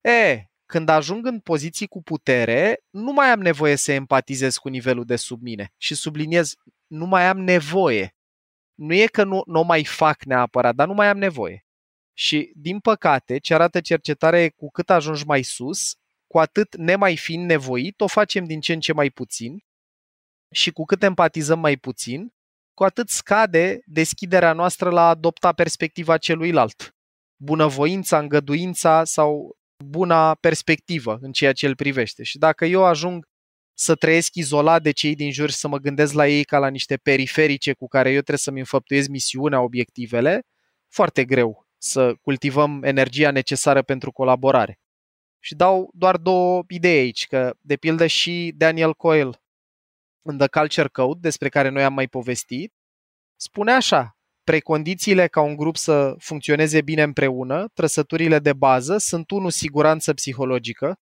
E, 0.00 0.47
când 0.68 0.88
ajung 0.88 1.26
în 1.26 1.40
poziții 1.40 1.86
cu 1.86 2.02
putere, 2.02 2.84
nu 2.90 3.12
mai 3.12 3.30
am 3.30 3.40
nevoie 3.40 3.76
să 3.76 3.92
empatizez 3.92 4.56
cu 4.56 4.68
nivelul 4.68 5.04
de 5.04 5.16
sub 5.16 5.42
mine. 5.42 5.72
Și 5.76 5.94
subliniez, 5.94 6.54
nu 6.86 7.06
mai 7.06 7.28
am 7.28 7.38
nevoie. 7.38 8.16
Nu 8.74 8.94
e 8.94 9.06
că 9.06 9.24
nu, 9.24 9.42
nu 9.46 9.60
o 9.60 9.62
mai 9.62 9.84
fac 9.84 10.24
neapărat, 10.24 10.74
dar 10.74 10.86
nu 10.86 10.94
mai 10.94 11.08
am 11.08 11.18
nevoie. 11.18 11.66
Și, 12.12 12.52
din 12.54 12.80
păcate, 12.80 13.38
ce 13.38 13.54
arată 13.54 13.80
cercetarea 13.80 14.42
e 14.42 14.48
cu 14.48 14.70
cât 14.70 14.90
ajungi 14.90 15.24
mai 15.26 15.42
sus, 15.42 15.94
cu 16.26 16.38
atât 16.38 16.76
nemai 16.76 17.16
fiind 17.16 17.44
nevoit, 17.44 18.00
o 18.00 18.06
facem 18.06 18.44
din 18.44 18.60
ce 18.60 18.72
în 18.72 18.80
ce 18.80 18.92
mai 18.92 19.10
puțin 19.10 19.58
și 20.50 20.70
cu 20.70 20.84
cât 20.84 21.02
empatizăm 21.02 21.58
mai 21.58 21.76
puțin, 21.76 22.32
cu 22.74 22.84
atât 22.84 23.08
scade 23.08 23.80
deschiderea 23.84 24.52
noastră 24.52 24.90
la 24.90 25.00
a 25.00 25.08
adopta 25.08 25.52
perspectiva 25.52 26.18
celuilalt. 26.18 26.94
Bunăvoința, 27.36 28.18
îngăduința 28.18 29.04
sau 29.04 29.57
buna 29.84 30.34
perspectivă 30.34 31.18
în 31.20 31.32
ceea 31.32 31.52
ce 31.52 31.66
îl 31.66 31.74
privește. 31.74 32.22
Și 32.22 32.38
dacă 32.38 32.64
eu 32.64 32.84
ajung 32.84 33.28
să 33.74 33.94
trăiesc 33.94 34.34
izolat 34.34 34.82
de 34.82 34.90
cei 34.90 35.14
din 35.14 35.32
jur 35.32 35.50
și 35.50 35.56
să 35.56 35.68
mă 35.68 35.78
gândesc 35.78 36.12
la 36.12 36.28
ei 36.28 36.44
ca 36.44 36.58
la 36.58 36.68
niște 36.68 36.96
periferice 36.96 37.72
cu 37.72 37.88
care 37.88 38.08
eu 38.08 38.14
trebuie 38.14 38.38
să-mi 38.38 38.58
înfăptuiez 38.58 39.08
misiunea, 39.08 39.60
obiectivele, 39.60 40.42
foarte 40.88 41.24
greu 41.24 41.66
să 41.78 42.14
cultivăm 42.14 42.82
energia 42.82 43.30
necesară 43.30 43.82
pentru 43.82 44.12
colaborare. 44.12 44.78
Și 45.40 45.54
dau 45.54 45.90
doar 45.94 46.16
două 46.16 46.62
idei 46.68 46.98
aici, 46.98 47.26
că 47.26 47.54
de 47.60 47.76
pildă 47.76 48.06
și 48.06 48.52
Daniel 48.56 48.94
Coyle 48.94 49.42
în 50.22 50.38
The 50.38 50.48
Culture 50.48 50.88
Code, 50.88 51.18
despre 51.20 51.48
care 51.48 51.68
noi 51.68 51.84
am 51.84 51.94
mai 51.94 52.08
povestit, 52.08 52.74
spune 53.36 53.72
așa, 53.72 54.17
precondițiile 54.48 55.26
ca 55.26 55.40
un 55.40 55.56
grup 55.56 55.76
să 55.76 56.14
funcționeze 56.18 56.82
bine 56.82 57.02
împreună, 57.02 57.68
trăsăturile 57.74 58.38
de 58.38 58.52
bază 58.52 58.98
sunt 58.98 59.30
unul 59.30 59.50
siguranță 59.50 60.14
psihologică 60.14 60.98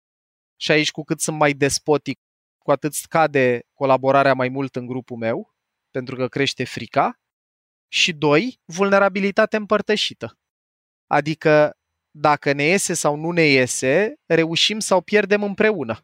și 0.56 0.72
aici 0.72 0.92
cu 0.92 1.04
cât 1.04 1.20
sunt 1.20 1.38
mai 1.38 1.54
despotic, 1.54 2.20
cu 2.58 2.72
atât 2.72 2.94
scade 2.94 3.62
colaborarea 3.74 4.34
mai 4.34 4.50
mult 4.50 4.75
în 4.75 4.86
grupul 4.86 5.18
meu, 5.18 5.54
pentru 5.92 6.16
că 6.16 6.28
crește 6.28 6.64
frica, 6.64 7.20
și 7.92 8.14
doi, 8.14 8.60
vulnerabilitate 8.66 9.56
împărtășită. 9.56 10.38
Adică 11.08 11.78
dacă 12.12 12.52
ne 12.54 12.64
iese 12.64 12.94
sau 12.94 13.16
nu 13.16 13.32
ne 13.32 13.44
iese, 13.44 14.16
reușim 14.25 14.80
sau 14.80 15.02
pierdem 15.02 15.44
împreună. 15.44 16.00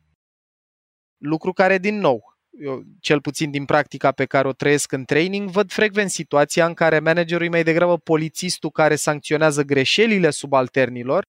Lucru 1.18 1.54
care, 1.54 1.78
din 1.78 1.96
nou, 1.96 2.31
eu, 2.64 2.84
cel 3.00 3.22
puțin 3.22 3.52
din 3.52 3.66
practica 3.66 4.12
pe 4.12 4.26
care 4.26 4.48
o 4.48 4.54
trăiesc 4.54 4.92
în 4.92 5.06
training, 5.06 5.50
văd 5.50 5.72
frecvent 5.72 6.10
situația 6.10 6.66
în 6.66 6.74
care 6.74 7.00
managerul 7.00 7.46
e 7.46 7.50
mai 7.50 7.64
degrabă 7.64 7.98
polițistul 7.98 8.70
care 8.72 8.96
sancționează 8.96 9.64
greșelile 9.64 10.30
subalternilor 10.30 11.26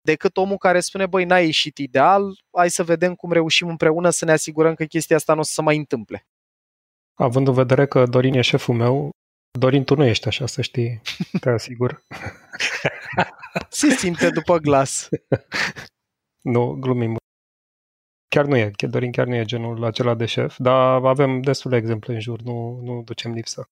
decât 0.00 0.36
omul 0.36 0.56
care 0.56 0.80
spune, 0.80 1.06
băi, 1.06 1.24
n-ai 1.24 1.44
ieșit 1.44 1.78
ideal, 1.78 2.38
hai 2.56 2.70
să 2.70 2.82
vedem 2.84 3.14
cum 3.14 3.32
reușim 3.32 3.68
împreună 3.68 4.10
să 4.10 4.24
ne 4.24 4.32
asigurăm 4.32 4.74
că 4.74 4.84
chestia 4.84 5.16
asta 5.16 5.34
nu 5.34 5.40
o 5.40 5.42
să 5.42 5.52
se 5.52 5.62
mai 5.62 5.76
întâmple. 5.76 6.26
Având 7.14 7.48
în 7.48 7.54
vedere 7.54 7.86
că 7.86 8.06
Dorin 8.06 8.34
e 8.34 8.40
șeful 8.40 8.74
meu, 8.74 9.10
Dorin, 9.58 9.84
tu 9.84 9.94
nu 9.94 10.04
ești 10.04 10.26
așa, 10.26 10.46
să 10.46 10.62
știi, 10.62 11.00
te 11.40 11.50
asigur. 11.50 12.02
Se 13.68 13.90
simte 13.90 14.30
după 14.30 14.58
glas. 14.58 15.08
nu, 16.54 16.76
glumim. 16.80 17.16
Chiar 18.28 18.44
nu 18.44 18.56
e, 18.56 18.70
Dorin 18.88 19.12
chiar 19.12 19.26
nu 19.26 19.34
e 19.34 19.44
genul 19.44 19.84
acela 19.84 20.14
de 20.14 20.26
șef, 20.26 20.56
dar 20.58 21.04
avem 21.04 21.40
destul 21.40 21.70
de 21.70 21.76
exemple 21.76 22.14
în 22.14 22.20
jur, 22.20 22.40
nu, 22.40 22.80
nu 22.82 23.02
ducem 23.02 23.32
lipsă. 23.32 23.68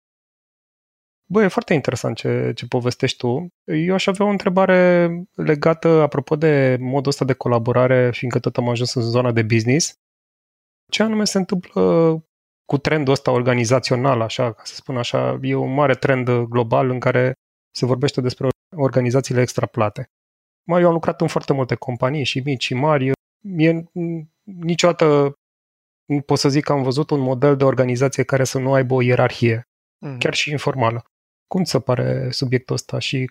Bă, 1.28 1.42
e 1.42 1.48
foarte 1.48 1.74
interesant 1.74 2.16
ce, 2.16 2.52
ce 2.54 2.66
povestești 2.66 3.16
tu. 3.16 3.48
Eu 3.64 3.94
aș 3.94 4.06
avea 4.06 4.26
o 4.26 4.28
întrebare 4.28 5.10
legată, 5.34 5.88
apropo 5.88 6.36
de 6.36 6.76
modul 6.80 7.10
ăsta 7.10 7.24
de 7.24 7.32
colaborare, 7.32 8.10
fiindcă 8.10 8.38
tot 8.38 8.56
am 8.56 8.68
ajuns 8.68 8.94
în 8.94 9.02
zona 9.02 9.32
de 9.32 9.42
business. 9.42 9.94
Ce 10.90 11.02
anume 11.02 11.24
se 11.24 11.38
întâmplă 11.38 11.82
cu 12.64 12.78
trendul 12.78 13.12
ăsta 13.12 13.30
organizațional, 13.30 14.20
așa, 14.20 14.52
ca 14.52 14.62
să 14.64 14.74
spun 14.74 14.96
așa, 14.96 15.38
e 15.42 15.54
un 15.54 15.74
mare 15.74 15.94
trend 15.94 16.30
global 16.30 16.90
în 16.90 17.00
care 17.00 17.32
se 17.70 17.86
vorbește 17.86 18.20
despre 18.20 18.48
organizațiile 18.76 19.40
extraplate. 19.40 20.10
Mai 20.66 20.80
eu 20.80 20.86
am 20.86 20.92
lucrat 20.92 21.20
în 21.20 21.26
foarte 21.26 21.52
multe 21.52 21.74
companii, 21.74 22.24
și 22.24 22.42
mici 22.44 22.64
și 22.64 22.74
mari. 22.74 23.12
Mie 23.44 23.90
niciodată 24.46 25.38
nu 26.04 26.20
pot 26.20 26.38
să 26.38 26.48
zic 26.48 26.64
că 26.64 26.72
am 26.72 26.82
văzut 26.82 27.10
un 27.10 27.20
model 27.20 27.56
de 27.56 27.64
organizație 27.64 28.24
care 28.24 28.44
să 28.44 28.58
nu 28.58 28.72
aibă 28.72 28.94
o 28.94 29.02
ierarhie, 29.02 29.68
mm. 29.98 30.18
chiar 30.18 30.34
și 30.34 30.50
informală. 30.50 31.04
Cum 31.46 31.64
ți 31.64 31.70
se 31.70 31.80
pare 31.80 32.30
subiectul 32.30 32.74
ăsta 32.74 32.98
și 32.98 33.30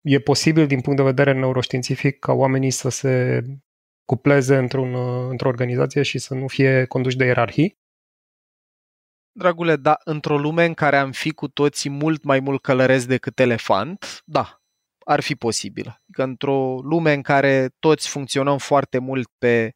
e 0.00 0.20
posibil 0.20 0.66
din 0.66 0.80
punct 0.80 0.98
de 0.98 1.04
vedere 1.04 1.32
neuroștiințific 1.32 2.18
ca 2.18 2.32
oamenii 2.32 2.70
să 2.70 2.88
se 2.88 3.42
cupleze 4.04 4.56
într-un, 4.56 4.94
într-o 5.30 5.48
organizație 5.48 6.02
și 6.02 6.18
să 6.18 6.34
nu 6.34 6.46
fie 6.46 6.84
conduși 6.84 7.16
de 7.16 7.24
ierarhii? 7.24 7.78
Dragule, 9.32 9.76
da, 9.76 9.96
într-o 10.04 10.38
lume 10.38 10.64
în 10.64 10.74
care 10.74 10.96
am 10.96 11.12
fi 11.12 11.30
cu 11.30 11.48
toții 11.48 11.90
mult 11.90 12.24
mai 12.24 12.40
mult 12.40 12.62
călăresc 12.62 13.06
decât 13.06 13.38
elefant, 13.38 14.22
da, 14.24 14.60
ar 15.04 15.20
fi 15.20 15.34
posibil. 15.34 15.86
Adică 15.86 16.22
într-o 16.22 16.80
lume 16.82 17.12
în 17.12 17.22
care 17.22 17.68
toți 17.78 18.08
funcționăm 18.08 18.58
foarte 18.58 18.98
mult 18.98 19.28
pe 19.38 19.70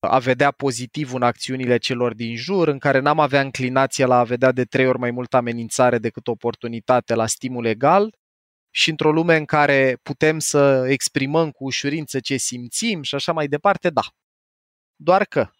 a 0.00 0.18
vedea 0.18 0.50
pozitiv 0.50 1.14
în 1.14 1.22
acțiunile 1.22 1.78
celor 1.78 2.14
din 2.14 2.36
jur, 2.36 2.68
în 2.68 2.78
care 2.78 2.98
n-am 2.98 3.20
avea 3.20 3.40
înclinația 3.40 4.06
la 4.06 4.18
a 4.18 4.24
vedea 4.24 4.52
de 4.52 4.64
trei 4.64 4.86
ori 4.86 4.98
mai 4.98 5.10
multă 5.10 5.36
amenințare 5.36 5.98
decât 5.98 6.28
oportunitate 6.28 7.14
la 7.14 7.26
stimul 7.26 7.64
egal 7.64 8.16
și 8.70 8.90
într-o 8.90 9.12
lume 9.12 9.36
în 9.36 9.44
care 9.44 9.98
putem 10.02 10.38
să 10.38 10.86
exprimăm 10.88 11.50
cu 11.50 11.64
ușurință 11.64 12.20
ce 12.20 12.36
simțim 12.36 13.02
și 13.02 13.14
așa 13.14 13.32
mai 13.32 13.48
departe, 13.48 13.90
da. 13.90 14.02
Doar 14.96 15.24
că 15.24 15.50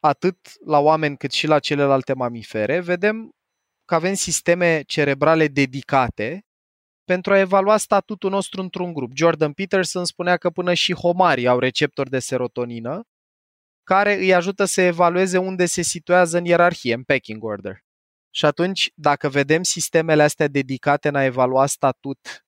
atât 0.00 0.36
la 0.64 0.78
oameni 0.78 1.16
cât 1.16 1.32
și 1.32 1.46
la 1.46 1.58
celelalte 1.58 2.14
mamifere, 2.14 2.80
vedem 2.80 3.30
că 3.84 3.94
avem 3.94 4.14
sisteme 4.14 4.82
cerebrale 4.82 5.48
dedicate 5.48 6.44
pentru 7.04 7.32
a 7.32 7.38
evalua 7.38 7.76
statutul 7.76 8.30
nostru 8.30 8.60
într-un 8.60 8.92
grup. 8.92 9.10
Jordan 9.14 9.52
Peterson 9.52 10.04
spunea 10.04 10.36
că 10.36 10.50
până 10.50 10.74
și 10.74 10.94
homarii 10.94 11.46
au 11.46 11.58
receptori 11.58 12.10
de 12.10 12.18
serotonină, 12.18 13.02
care 13.84 14.14
îi 14.14 14.34
ajută 14.34 14.64
să 14.64 14.80
evalueze 14.80 15.38
unde 15.38 15.66
se 15.66 15.82
situează 15.82 16.38
în 16.38 16.44
ierarhie, 16.44 16.94
în 16.94 17.02
pecking 17.02 17.44
order. 17.44 17.78
Și 18.30 18.44
atunci, 18.44 18.90
dacă 18.94 19.28
vedem 19.28 19.62
sistemele 19.62 20.22
astea 20.22 20.48
dedicate 20.48 21.08
în 21.08 21.14
a 21.14 21.24
evalua 21.24 21.66
statut 21.66 22.44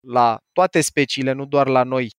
la 0.00 0.38
toate 0.52 0.80
speciile, 0.80 1.32
nu 1.32 1.46
doar 1.46 1.68
la 1.68 1.82
noi, 1.82 2.10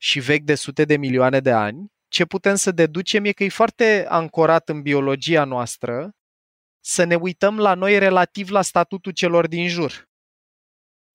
și 0.00 0.20
vechi 0.20 0.44
de 0.44 0.54
sute 0.54 0.84
de 0.84 0.96
milioane 0.96 1.40
de 1.40 1.52
ani, 1.52 1.92
ce 2.08 2.24
putem 2.24 2.54
să 2.54 2.70
deducem 2.70 3.24
e 3.24 3.32
că 3.32 3.44
e 3.44 3.48
foarte 3.48 4.06
ancorat 4.08 4.68
în 4.68 4.82
biologia 4.82 5.44
noastră 5.44 6.10
să 6.84 7.04
ne 7.04 7.14
uităm 7.14 7.58
la 7.58 7.74
noi 7.74 7.98
relativ 7.98 8.50
la 8.50 8.62
statutul 8.62 9.12
celor 9.12 9.48
din 9.48 9.68
jur. 9.68 10.08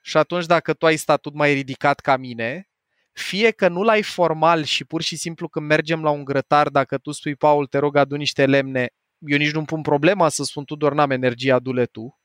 Și 0.02 0.18
atunci 0.18 0.46
dacă 0.46 0.74
tu 0.74 0.86
ai 0.86 0.98
statut 0.98 1.34
mai 1.34 1.54
ridicat 1.54 2.00
ca 2.00 2.18
mine, 2.18 2.69
fie 3.20 3.52
că 3.52 3.68
nu 3.68 3.84
l-ai 3.84 4.04
formal 4.04 4.64
și 4.64 4.86
pur 4.86 5.02
și 5.02 5.16
simplu 5.16 5.48
când 5.48 5.66
mergem 5.66 6.04
la 6.04 6.10
un 6.10 6.24
grătar, 6.24 6.70
dacă 6.70 6.98
tu 6.98 7.12
spui, 7.12 7.36
Paul, 7.36 7.68
te 7.68 7.78
rog, 7.78 7.96
adu 7.96 8.16
niște 8.16 8.46
lemne, 8.46 8.90
eu 9.18 9.38
nici 9.38 9.52
nu 9.52 9.66
pun 9.66 9.82
problema 9.82 10.30
să 10.30 10.44
spun, 10.44 10.66
tu 10.66 10.76
doar 10.76 10.94
n-am 10.94 11.12
energie, 11.12 11.52
adu 11.52 11.86
tu. 11.86 12.20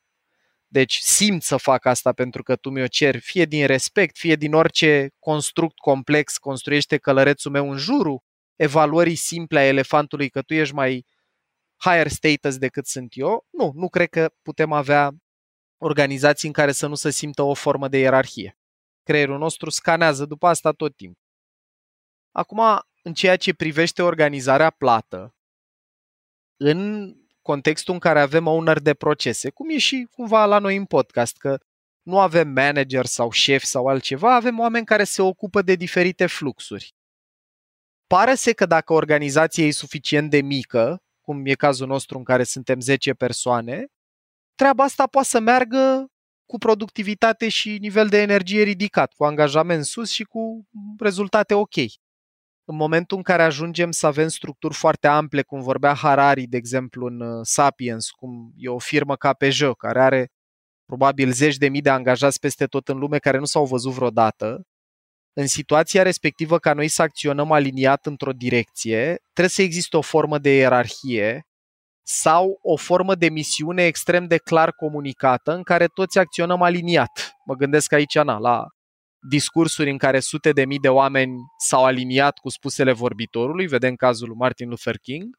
Deci 0.67 0.97
simt 0.97 1.43
să 1.43 1.57
fac 1.57 1.85
asta 1.85 2.13
pentru 2.13 2.43
că 2.43 2.57
tu 2.57 2.71
mi-o 2.71 2.87
ceri, 2.87 3.21
fie 3.21 3.45
din 3.45 3.67
respect, 3.67 4.17
fie 4.17 4.35
din 4.35 4.55
orice 4.55 5.09
construct 5.19 5.79
complex 5.79 6.39
construiește 6.39 6.97
călărețul 6.97 7.51
meu 7.51 7.71
în 7.71 7.77
jurul 7.77 8.23
evaluării 8.57 9.15
simple 9.15 9.59
a 9.59 9.67
elefantului 9.67 10.29
că 10.29 10.43
tu 10.43 10.55
ești 10.55 10.75
mai 10.75 11.07
higher 11.77 12.09
status 12.09 12.59
decât 12.59 12.87
sunt 12.87 13.13
eu. 13.17 13.47
Nu, 13.51 13.73
nu 13.75 13.89
cred 13.89 14.09
că 14.09 14.31
putem 14.43 14.73
avea 14.73 15.11
organizații 15.79 16.49
în 16.49 16.55
care 16.55 16.73
să 16.73 16.87
nu 16.87 16.95
se 16.95 17.11
simtă 17.11 17.43
o 17.43 17.55
formă 17.55 17.89
de 17.89 17.99
ierarhie. 17.99 18.59
Creierul 19.05 19.39
nostru 19.39 19.71
scanează 19.71 20.25
după 20.25 20.47
asta 20.47 20.73
tot 20.73 20.97
timpul. 20.97 21.23
Acum, 22.31 22.61
în 23.03 23.15
ceea 23.15 23.37
ce 23.37 23.55
privește 23.55 24.03
organizarea 24.03 24.71
plată, 24.71 25.35
în 26.57 27.13
contextul 27.43 27.95
în 27.95 28.01
care 28.01 28.21
avem 28.21 28.47
owner 28.47 28.81
de 28.81 28.95
procese, 28.95 29.51
cum 29.51 29.69
e 29.69 29.79
și 29.79 30.09
cumva 30.11 30.45
la 30.45 30.59
noi 30.59 30.77
în 30.77 30.85
podcast, 30.85 31.37
că 31.37 31.59
nu 32.03 32.19
avem 32.19 32.49
manager 32.49 33.07
sau 33.07 33.31
șef 33.31 33.63
sau 33.63 33.87
altceva, 33.87 34.35
avem 34.35 34.59
oameni 34.59 34.87
care 34.87 35.05
se 35.05 35.23
ocupă 35.23 35.63
de 35.63 35.75
diferite 35.75 36.27
fluxuri. 36.27 36.95
Pare 38.07 38.35
să 38.35 38.53
că 38.53 38.67
dacă 38.67 38.93
organizația 38.93 39.65
e 39.65 39.71
suficient 39.71 40.31
de 40.31 40.41
mică, 40.41 41.03
cum 41.21 41.47
e 41.47 41.55
cazul 41.55 41.87
nostru 41.87 42.19
în 42.19 42.25
care 42.25 42.45
suntem 42.45 42.81
10 42.81 43.15
persoane, 43.15 43.87
treaba 44.55 44.85
asta 44.85 45.07
poate 45.07 45.29
să 45.29 45.41
meargă 45.41 46.09
cu 46.47 46.59
productivitate 46.59 47.49
și 47.49 47.79
nivel 47.81 48.09
de 48.09 48.21
energie 48.21 48.63
ridicat, 48.63 49.13
cu 49.13 49.25
angajament 49.25 49.85
sus 49.85 50.11
și 50.11 50.23
cu 50.23 50.69
rezultate 50.99 51.55
ok. 51.55 51.77
În 52.67 52.77
momentul 52.77 53.17
în 53.17 53.23
care 53.23 53.43
ajungem 53.43 53.91
să 53.91 54.07
avem 54.07 54.29
structuri 54.29 54.75
foarte 54.75 55.07
ample, 55.07 55.43
cum 55.43 55.61
vorbea 55.61 55.95
Harari, 55.95 56.47
de 56.47 56.57
exemplu, 56.57 57.07
în 57.07 57.21
uh, 57.21 57.41
Sapiens, 57.43 58.11
cum 58.11 58.53
e 58.57 58.69
o 58.69 58.79
firmă 58.79 59.17
ca 59.17 59.33
Peugeot, 59.33 59.77
care 59.77 60.03
are 60.03 60.29
probabil 60.87 61.33
zeci 61.33 61.57
de 61.57 61.69
mii 61.69 61.81
de 61.81 61.91
angajați 61.91 62.39
peste 62.39 62.67
tot 62.67 62.89
în 62.89 62.99
lume 62.99 63.19
care 63.19 63.39
nu 63.39 63.45
s-au 63.45 63.67
văzut 63.67 63.93
vreodată, 63.93 64.63
în 65.33 65.47
situația 65.47 66.03
respectivă 66.03 66.59
ca 66.59 66.73
noi 66.73 66.89
să 66.89 67.03
acționăm 67.03 67.53
aliniat 67.53 68.07
într-o 68.07 68.33
direcție, 68.33 69.17
trebuie 69.33 69.49
să 69.49 69.63
existe 69.63 69.97
o 69.97 70.01
formă 70.01 70.39
de 70.39 70.51
ierarhie 70.57 71.47
sau 72.07 72.59
o 72.63 72.77
formă 72.77 73.15
de 73.15 73.29
misiune 73.29 73.85
extrem 73.85 74.27
de 74.27 74.37
clar 74.37 74.73
comunicată 74.73 75.55
în 75.55 75.63
care 75.63 75.87
toți 75.87 76.19
acționăm 76.19 76.63
aliniat. 76.63 77.33
Mă 77.45 77.55
gândesc 77.55 77.93
aici 77.93 78.19
na, 78.19 78.39
la 78.39 78.67
discursuri 79.29 79.91
în 79.91 79.99
care 79.99 80.21
sute 80.21 80.53
de 80.53 80.65
mii 80.65 80.79
de 80.79 80.89
oameni 80.89 81.35
s-au 81.59 81.85
aliniat 81.85 82.39
cu 82.39 82.49
spusele 82.49 82.93
vorbitorului, 82.93 83.67
vedem 83.67 83.95
cazul 83.95 84.29
lui 84.29 84.37
Martin 84.37 84.69
Luther 84.69 84.97
King. 84.97 85.39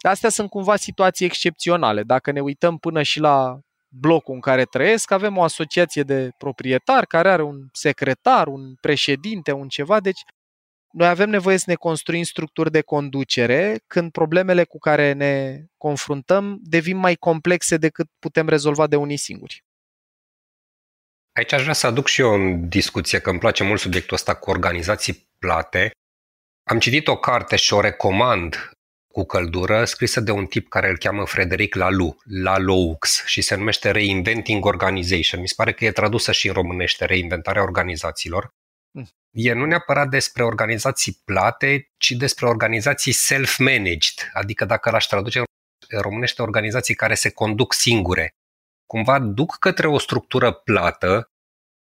Astea 0.00 0.28
sunt 0.28 0.48
cumva 0.48 0.76
situații 0.76 1.26
excepționale. 1.26 2.02
Dacă 2.02 2.32
ne 2.32 2.40
uităm 2.40 2.78
până 2.78 3.02
și 3.02 3.20
la 3.20 3.58
blocul 3.88 4.34
în 4.34 4.40
care 4.40 4.64
trăiesc, 4.64 5.10
avem 5.10 5.36
o 5.36 5.42
asociație 5.42 6.02
de 6.02 6.30
proprietari 6.38 7.06
care 7.06 7.30
are 7.30 7.42
un 7.42 7.68
secretar, 7.72 8.46
un 8.46 8.74
președinte, 8.80 9.52
un 9.52 9.68
ceva, 9.68 10.00
deci 10.00 10.20
noi 10.92 11.08
avem 11.08 11.30
nevoie 11.30 11.56
să 11.56 11.64
ne 11.66 11.74
construim 11.74 12.22
structuri 12.22 12.70
de 12.70 12.80
conducere 12.80 13.80
când 13.86 14.10
problemele 14.10 14.64
cu 14.64 14.78
care 14.78 15.12
ne 15.12 15.64
confruntăm 15.76 16.58
devin 16.62 16.96
mai 16.96 17.14
complexe 17.14 17.76
decât 17.76 18.06
putem 18.18 18.48
rezolva 18.48 18.86
de 18.86 18.96
unii 18.96 19.16
singuri. 19.16 19.64
Aici 21.32 21.52
aș 21.52 21.62
vrea 21.62 21.74
să 21.74 21.86
aduc 21.86 22.06
și 22.06 22.20
eu 22.20 22.34
în 22.34 22.68
discuție, 22.68 23.20
că 23.20 23.30
îmi 23.30 23.38
place 23.38 23.64
mult 23.64 23.80
subiectul 23.80 24.16
ăsta 24.16 24.34
cu 24.34 24.50
organizații 24.50 25.28
plate. 25.38 25.90
Am 26.70 26.78
citit 26.78 27.08
o 27.08 27.16
carte 27.16 27.56
și 27.56 27.72
o 27.72 27.80
recomand 27.80 28.70
cu 29.12 29.24
căldură, 29.24 29.84
scrisă 29.84 30.20
de 30.20 30.30
un 30.30 30.46
tip 30.46 30.68
care 30.68 30.88
îl 30.88 30.98
cheamă 30.98 31.26
Frederic 31.26 31.74
Laloux, 31.74 32.22
Laloux, 32.24 33.24
și 33.26 33.40
se 33.40 33.54
numește 33.54 33.90
Reinventing 33.90 34.64
Organization. 34.64 35.40
Mi 35.40 35.48
se 35.48 35.54
pare 35.56 35.72
că 35.72 35.84
e 35.84 35.92
tradusă 35.92 36.32
și 36.32 36.46
în 36.46 36.52
românește, 36.52 37.04
Reinventarea 37.04 37.62
organizațiilor. 37.62 38.50
Mm. 38.90 39.08
E 39.30 39.52
nu 39.52 39.64
neapărat 39.64 40.08
despre 40.08 40.44
organizații 40.44 41.22
plate, 41.24 41.90
ci 41.96 42.10
despre 42.10 42.46
organizații 42.46 43.12
self-managed, 43.12 44.30
adică 44.32 44.64
dacă 44.64 44.90
l-aș 44.90 45.04
traduce 45.04 45.38
în 45.88 46.00
românește, 46.00 46.42
organizații 46.42 46.94
care 46.94 47.14
se 47.14 47.30
conduc 47.30 47.72
singure. 47.72 48.30
Cumva 48.86 49.18
duc 49.18 49.56
către 49.58 49.88
o 49.88 49.98
structură 49.98 50.52
plată, 50.52 51.30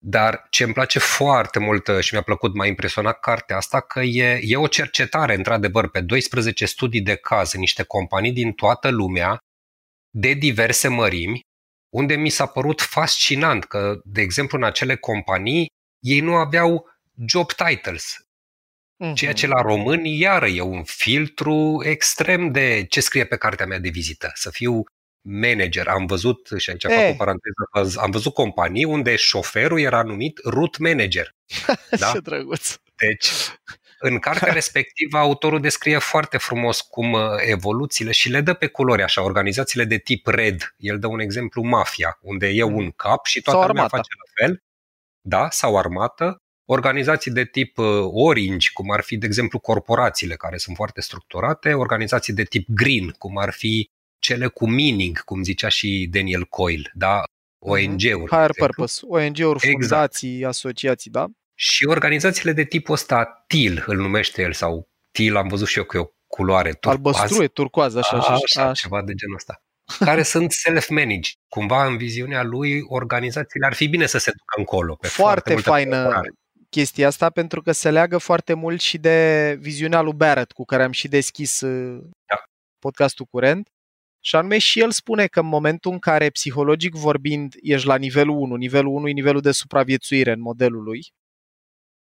dar 0.05 0.47
ce 0.51 0.65
îmi 0.65 0.73
place 0.73 0.99
foarte 0.99 1.59
mult 1.59 1.89
și 2.01 2.13
mi-a 2.15 2.23
plăcut, 2.23 2.55
m-a 2.55 2.67
impresionat 2.67 3.21
cartea 3.21 3.57
asta, 3.57 3.81
că 3.81 4.01
e, 4.01 4.41
e 4.43 4.57
o 4.57 4.67
cercetare, 4.67 5.35
într-adevăr, 5.35 5.91
pe 5.91 6.01
12 6.01 6.67
studii 6.67 7.01
de 7.01 7.17
caz 7.17 7.53
în 7.53 7.61
niște 7.61 7.83
companii 7.83 8.33
din 8.33 8.53
toată 8.53 8.91
lumea, 8.91 9.39
de 10.11 10.33
diverse 10.33 10.89
mărimi, 10.89 11.41
unde 11.95 12.17
mi 12.17 12.29
s-a 12.29 12.47
părut 12.47 12.81
fascinant 12.81 13.65
că, 13.65 14.01
de 14.05 14.21
exemplu, 14.21 14.59
în 14.59 14.65
acele 14.65 14.97
companii, 14.97 15.67
ei 16.07 16.21
nu 16.21 16.35
aveau 16.35 16.89
job 17.27 17.53
titles. 17.53 18.21
Ceea 19.15 19.33
ce 19.33 19.47
la 19.47 19.61
români, 19.61 20.19
iară, 20.19 20.47
e 20.47 20.61
un 20.61 20.85
filtru 20.85 21.83
extrem 21.85 22.53
de 22.53 22.87
ce 22.89 23.01
scrie 23.01 23.25
pe 23.25 23.37
cartea 23.37 23.67
mea 23.67 23.79
de 23.79 23.89
vizită. 23.89 24.31
Să 24.35 24.51
fiu 24.51 24.85
manager. 25.21 25.89
Am 25.89 26.07
văzut, 26.07 26.49
și 26.57 26.71
aici 26.71 26.85
fac 26.85 27.11
o 27.11 27.15
paranteză, 27.17 28.01
am 28.01 28.11
văzut 28.11 28.35
companii 28.35 28.85
unde 28.85 29.17
șoferul 29.17 29.81
era 29.81 30.03
numit 30.03 30.41
root 30.45 30.79
manager. 30.79 31.35
Da? 31.99 32.11
Ce 32.13 32.19
drăguț! 32.19 32.77
Deci, 32.97 33.29
în 33.99 34.19
cartea 34.19 34.53
respectivă, 34.61 35.19
autorul 35.19 35.61
descrie 35.61 35.99
foarte 35.99 36.39
frumos 36.39 36.81
cum 36.81 37.13
uh, 37.13 37.21
evoluțiile 37.47 38.13
și 38.13 38.29
le 38.29 38.41
dă 38.41 38.55
pe 38.55 38.67
culori 38.67 39.03
așa, 39.03 39.23
organizațiile 39.23 39.85
de 39.85 39.99
tip 39.99 40.27
red. 40.27 40.75
El 40.77 40.99
dă 40.99 41.07
un 41.07 41.21
exemplu 41.21 41.63
mafia, 41.63 42.19
unde 42.21 42.49
e 42.49 42.63
un 42.63 42.91
cap 42.91 43.25
și 43.25 43.41
toată 43.41 43.67
lumea 43.67 43.89
face 43.89 44.11
la 44.25 44.47
fel. 44.47 44.63
Da, 45.29 45.51
sau 45.51 45.79
armată. 45.79 46.37
Organizații 46.69 47.31
de 47.31 47.45
tip 47.45 47.79
uh, 47.79 47.87
orange, 48.13 48.69
cum 48.73 48.91
ar 48.91 49.01
fi, 49.01 49.17
de 49.17 49.27
exemplu, 49.27 49.59
corporațiile 49.59 50.35
care 50.35 50.57
sunt 50.57 50.77
foarte 50.77 51.01
structurate, 51.01 51.73
organizații 51.73 52.33
de 52.33 52.43
tip 52.43 52.69
green, 52.69 53.11
cum 53.11 53.39
ar 53.39 53.53
fi 53.53 53.91
cele 54.19 54.47
cu 54.47 54.69
meaning, 54.69 55.19
cum 55.25 55.43
zicea 55.43 55.69
și 55.69 56.09
Daniel 56.11 56.45
Coyle, 56.45 56.91
da? 56.95 57.23
ONG-uri. 57.59 58.31
Higher 58.31 58.51
purpose, 58.57 59.01
ONG-uri, 59.07 59.59
exact. 59.63 59.81
fundații, 59.81 60.45
asociații, 60.45 61.11
da? 61.11 61.27
Și 61.55 61.87
organizațiile 61.87 62.53
de 62.53 62.65
tipul 62.65 62.95
ăsta, 62.95 63.45
TIL 63.47 63.85
îl 63.87 63.97
numește 63.97 64.43
el, 64.43 64.53
sau 64.53 64.89
TIL 65.11 65.37
am 65.37 65.49
văzut 65.49 65.69
și 65.69 65.79
eu 65.79 65.85
că 65.85 65.97
e 65.97 66.01
o 66.01 66.07
culoare 66.27 66.73
turcoază. 66.73 67.19
Albăstrue, 67.19 67.47
turcoază, 67.47 67.99
așa, 67.99 68.17
așa, 68.17 68.33
așa, 68.33 68.63
așa, 68.63 68.73
ceva 68.73 69.03
de 69.03 69.15
genul 69.15 69.37
ăsta 69.37 69.61
care 69.99 70.23
sunt 70.23 70.53
self-managed. 70.53 71.35
Cumva, 71.49 71.87
în 71.87 71.97
viziunea 71.97 72.43
lui, 72.43 72.81
organizațiile 72.89 73.67
ar 73.67 73.75
fi 73.75 73.89
bine 73.89 74.07
să 74.07 74.19
se 74.19 74.31
ducă 74.31 74.55
încolo. 74.57 74.95
Pe 74.95 75.09
foarte, 75.09 75.51
foarte 75.51 75.69
faină 75.69 76.21
chestia 76.71 77.07
asta, 77.07 77.31
pentru 77.31 77.63
că 77.63 77.73
se 77.73 77.91
leagă 77.91 78.19
foarte 78.19 78.55
mult 78.55 78.81
și 78.81 78.99
de 78.99 79.57
viziunea 79.61 80.01
lui 80.01 80.13
Barrett, 80.13 80.53
cu 80.53 80.65
care 80.65 80.83
am 80.83 80.93
și 80.93 81.09
deschis 81.09 81.61
da. 81.61 82.43
podcastul 82.79 83.27
curent. 83.31 83.69
Și 84.21 84.37
anume 84.37 84.59
și 84.59 84.81
el 84.81 84.91
spune 84.91 85.27
că 85.27 85.41
în 85.41 85.47
momentul 85.47 85.93
în 85.93 85.99
care 85.99 86.31
psihologic 86.31 86.95
vorbind 86.95 87.55
ești 87.61 87.87
la 87.87 87.97
nivelul 87.97 88.37
1, 88.37 88.55
nivelul 88.55 88.93
1 88.93 89.09
e 89.09 89.13
nivelul 89.13 89.41
de 89.41 89.53
supraviețuire 89.53 90.33
în 90.33 90.41
modelul 90.41 90.83
lui, 90.83 91.13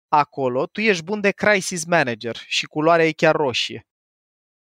acolo 0.09 0.67
tu 0.67 0.81
ești 0.81 1.05
bun 1.05 1.21
de 1.21 1.31
crisis 1.31 1.85
manager 1.85 2.37
și 2.47 2.67
culoarea 2.67 3.07
e 3.07 3.13
chiar 3.13 3.35
roșie. 3.35 3.87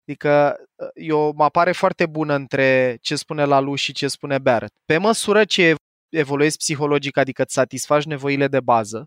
Adică 0.06 0.56
eu 0.94 1.32
mă 1.36 1.44
apare 1.44 1.72
foarte 1.72 2.06
bună 2.06 2.34
între 2.34 2.98
ce 3.00 3.16
spune 3.16 3.44
la 3.44 3.60
lui 3.60 3.76
și 3.76 3.92
ce 3.92 4.08
spune 4.08 4.38
Barrett. 4.38 4.74
Pe 4.84 4.98
măsură 4.98 5.44
ce 5.44 5.74
evoluezi 6.08 6.56
psihologic, 6.56 7.16
adică 7.16 7.42
îți 7.42 7.52
satisfaci 7.52 8.04
nevoile 8.04 8.48
de 8.48 8.60
bază, 8.60 9.06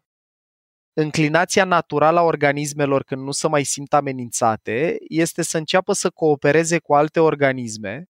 înclinația 0.93 1.63
naturală 1.63 2.19
a 2.19 2.23
organismelor 2.23 3.03
când 3.03 3.21
nu 3.21 3.31
se 3.31 3.47
mai 3.47 3.63
simt 3.63 3.93
amenințate 3.93 4.97
este 5.07 5.41
să 5.41 5.57
înceapă 5.57 5.93
să 5.93 6.09
coopereze 6.09 6.79
cu 6.79 6.95
alte 6.95 7.19
organisme 7.19 8.05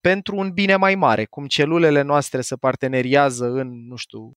pentru 0.00 0.36
un 0.36 0.52
bine 0.52 0.76
mai 0.76 0.94
mare, 0.94 1.24
cum 1.24 1.46
celulele 1.46 2.02
noastre 2.02 2.40
se 2.40 2.56
parteneriază 2.56 3.46
în, 3.46 3.86
nu 3.86 3.96
știu, 3.96 4.32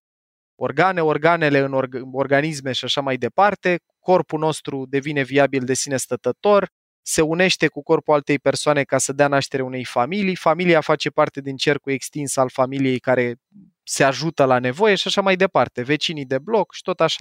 organe, 0.56 1.02
organele 1.02 1.60
în 1.60 1.74
org- 1.74 2.02
organisme 2.12 2.72
și 2.72 2.86
așa 2.86 3.02
mai 3.02 3.18
departe, 3.18 3.78
corpul 4.00 4.40
nostru 4.40 4.86
devine 4.86 5.24
viabil 5.24 5.64
de 5.64 5.74
sine 5.74 5.98
stătător, 5.98 6.70
se 7.02 7.22
unește 7.22 7.68
cu 7.68 7.84
corpul 7.84 8.14
altei 8.14 8.40
persoane 8.40 8.84
ca 8.84 8.98
să 8.98 9.14
dea 9.14 9.28
naștere 9.28 9.64
unei 9.64 9.86
familii, 9.86 10.36
familia 10.36 10.82
face 10.82 11.10
parte 11.10 11.42
din 11.42 11.56
cercul 11.56 11.92
extins 11.92 12.36
al 12.36 12.50
familiei 12.50 13.00
care 13.00 13.36
se 13.84 14.04
ajută 14.04 14.46
la 14.46 14.60
nevoie 14.60 14.96
și 14.96 15.08
așa 15.08 15.22
mai 15.22 15.36
departe, 15.36 15.82
vecinii 15.82 16.26
de 16.26 16.40
bloc 16.40 16.74
și 16.74 16.82
tot 16.82 17.00
așa. 17.02 17.20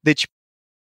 Deci 0.00 0.26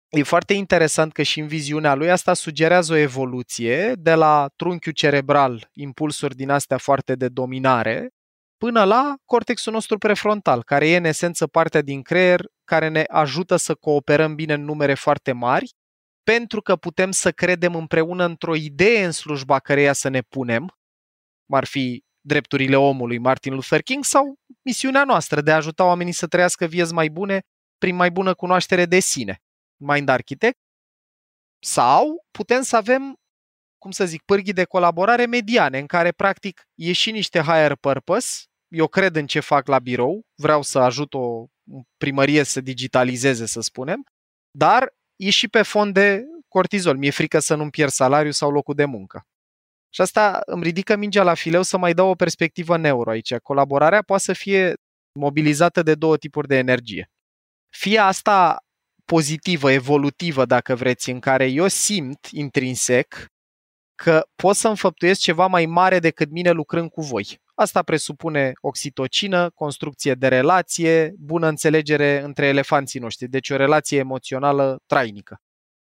e 0.09 0.23
foarte 0.23 0.53
interesant 0.53 1.13
că 1.13 1.21
și 1.23 1.39
în 1.39 1.47
viziunea 1.47 1.93
lui 1.93 2.11
asta 2.11 2.33
sugerează 2.33 2.93
o 2.93 2.95
evoluție 2.95 3.93
de 3.93 4.13
la 4.13 4.49
trunchiul 4.55 4.93
cerebral, 4.93 5.69
impulsuri 5.73 6.35
din 6.35 6.49
astea 6.49 6.77
foarte 6.77 7.15
de 7.15 7.27
dominare, 7.27 8.09
până 8.57 8.83
la 8.83 9.15
cortexul 9.25 9.73
nostru 9.73 9.97
prefrontal, 9.97 10.63
care 10.63 10.89
e 10.89 10.95
în 10.95 11.03
esență 11.03 11.47
partea 11.47 11.81
din 11.81 12.01
creier 12.01 12.41
care 12.63 12.87
ne 12.87 13.03
ajută 13.07 13.55
să 13.55 13.75
cooperăm 13.75 14.35
bine 14.35 14.53
în 14.53 14.63
numere 14.63 14.93
foarte 14.93 15.31
mari, 15.31 15.71
pentru 16.23 16.61
că 16.61 16.75
putem 16.75 17.11
să 17.11 17.31
credem 17.31 17.75
împreună 17.75 18.25
într-o 18.25 18.55
idee 18.55 19.05
în 19.05 19.11
slujba 19.11 19.59
căreia 19.59 19.93
să 19.93 20.09
ne 20.09 20.21
punem, 20.21 20.75
ar 21.51 21.65
fi 21.65 22.03
drepturile 22.21 22.75
omului 22.75 23.17
Martin 23.17 23.53
Luther 23.53 23.81
King 23.81 24.03
sau 24.03 24.35
misiunea 24.61 25.03
noastră 25.03 25.41
de 25.41 25.51
a 25.51 25.55
ajuta 25.55 25.85
oamenii 25.85 26.13
să 26.13 26.27
trăiască 26.27 26.65
vieți 26.65 26.93
mai 26.93 27.09
bune 27.09 27.41
prin 27.77 27.95
mai 27.95 28.11
bună 28.11 28.33
cunoaștere 28.33 28.85
de 28.85 28.99
sine, 28.99 29.41
Mind 29.83 30.09
Architect, 30.09 30.59
sau 31.65 32.25
putem 32.31 32.61
să 32.61 32.75
avem, 32.75 33.15
cum 33.77 33.91
să 33.91 34.05
zic, 34.05 34.21
pârghii 34.21 34.53
de 34.53 34.63
colaborare 34.63 35.25
mediane, 35.25 35.79
în 35.79 35.85
care 35.85 36.11
practic 36.11 36.61
e 36.75 36.91
și 36.91 37.11
niște 37.11 37.39
higher 37.39 37.75
purpose, 37.75 38.43
eu 38.67 38.87
cred 38.87 39.15
în 39.15 39.27
ce 39.27 39.39
fac 39.39 39.67
la 39.67 39.79
birou, 39.79 40.25
vreau 40.35 40.61
să 40.61 40.79
ajut 40.79 41.13
o 41.13 41.45
primărie 41.97 42.43
să 42.43 42.61
digitalizeze, 42.61 43.45
să 43.45 43.61
spunem, 43.61 44.03
dar 44.51 44.93
e 45.21 45.29
și 45.29 45.47
pe 45.47 45.61
fond 45.61 45.93
de 45.93 46.23
cortizol. 46.47 46.97
Mi-e 46.97 47.11
frică 47.11 47.39
să 47.39 47.55
nu-mi 47.55 47.69
pierd 47.69 47.91
salariul 47.91 48.31
sau 48.31 48.51
locul 48.51 48.75
de 48.75 48.85
muncă. 48.85 49.25
Și 49.93 50.01
asta 50.01 50.39
îmi 50.45 50.63
ridică 50.63 50.95
mingea 50.95 51.23
la 51.23 51.33
fileu 51.33 51.61
să 51.61 51.77
mai 51.77 51.93
dau 51.93 52.09
o 52.09 52.15
perspectivă 52.15 52.77
neuro 52.77 53.09
aici. 53.09 53.35
Colaborarea 53.35 54.01
poate 54.01 54.23
să 54.23 54.33
fie 54.33 54.73
mobilizată 55.19 55.83
de 55.83 55.95
două 55.95 56.17
tipuri 56.17 56.47
de 56.47 56.57
energie. 56.57 57.09
Fie 57.69 57.97
asta 57.97 58.57
pozitivă, 59.05 59.71
evolutivă, 59.71 60.45
dacă 60.45 60.75
vreți, 60.75 61.09
în 61.09 61.19
care 61.19 61.45
eu 61.45 61.67
simt 61.67 62.27
intrinsec 62.31 63.25
că 64.03 64.27
pot 64.35 64.55
să 64.55 64.67
înfăptuiesc 64.67 65.19
ceva 65.19 65.47
mai 65.47 65.65
mare 65.65 65.99
decât 65.99 66.29
mine 66.31 66.51
lucrând 66.51 66.89
cu 66.89 67.01
voi. 67.01 67.39
Asta 67.53 67.81
presupune 67.81 68.51
oxitocină, 68.61 69.49
construcție 69.49 70.13
de 70.13 70.27
relație, 70.27 71.13
bună 71.17 71.47
înțelegere 71.47 72.21
între 72.21 72.45
elefanții 72.45 72.99
noștri, 72.99 73.27
deci 73.27 73.49
o 73.49 73.55
relație 73.55 73.97
emoțională 73.97 74.77
trainică. 74.85 75.37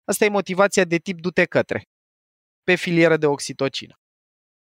Asta 0.05 0.25
e 0.25 0.29
motivația 0.29 0.83
de 0.83 0.97
tip 0.97 1.21
du-te 1.21 1.45
către, 1.45 1.83
pe 2.63 2.75
filieră 2.75 3.17
de 3.17 3.25
oxitocină. 3.25 3.93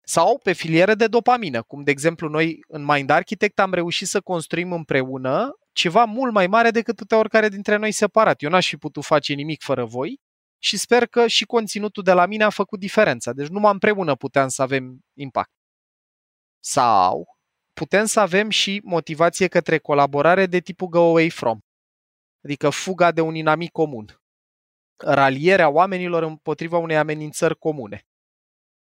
Sau 0.02 0.40
pe 0.44 0.54
filieră 0.54 0.96
de 0.96 1.08
dopamină, 1.08 1.62
cum 1.62 1.84
de 1.84 1.92
exemplu 1.92 2.28
noi 2.28 2.60
în 2.68 2.86
Mind 2.86 3.10
Architect 3.10 3.60
am 3.60 3.74
reușit 3.74 4.08
să 4.08 4.22
construim 4.22 4.72
împreună 4.72 5.52
ceva 5.72 6.04
mult 6.04 6.34
mai 6.34 6.48
mare 6.48 6.70
decât 6.70 6.96
putea 6.96 7.18
oricare 7.18 7.50
dintre 7.50 7.76
noi 7.76 7.92
separat. 7.92 8.42
Eu 8.42 8.50
n-aș 8.50 8.68
fi 8.68 8.78
putut 8.78 9.04
face 9.04 9.34
nimic 9.34 9.62
fără 9.64 9.86
voi 9.86 10.24
și 10.66 10.78
sper 10.78 11.06
că 11.08 11.28
și 11.28 11.46
conținutul 11.46 12.04
de 12.04 12.12
la 12.12 12.26
mine 12.26 12.44
a 12.44 12.50
făcut 12.50 12.80
diferența. 12.80 13.34
Deci 13.34 13.48
numai 13.48 13.72
împreună 13.72 14.16
puteam 14.16 14.48
să 14.48 14.62
avem 14.62 15.00
impact. 15.14 15.52
Sau 16.60 17.38
putem 17.74 18.06
să 18.06 18.20
avem 18.20 18.50
și 18.50 18.82
motivație 18.84 19.48
către 19.48 19.78
colaborare 19.78 20.46
de 20.46 20.60
tipul 20.60 20.88
go 20.88 21.00
away 21.00 21.30
from, 21.30 21.60
adică 22.44 22.70
fuga 22.70 23.12
de 23.12 23.22
un 23.22 23.36
inamic 23.36 23.72
comun, 23.72 24.22
ralierea 25.04 25.70
oamenilor 25.70 26.24
împotriva 26.24 26.78
unei 26.78 26.98
amenințări 26.98 27.58
comune. 27.58 28.08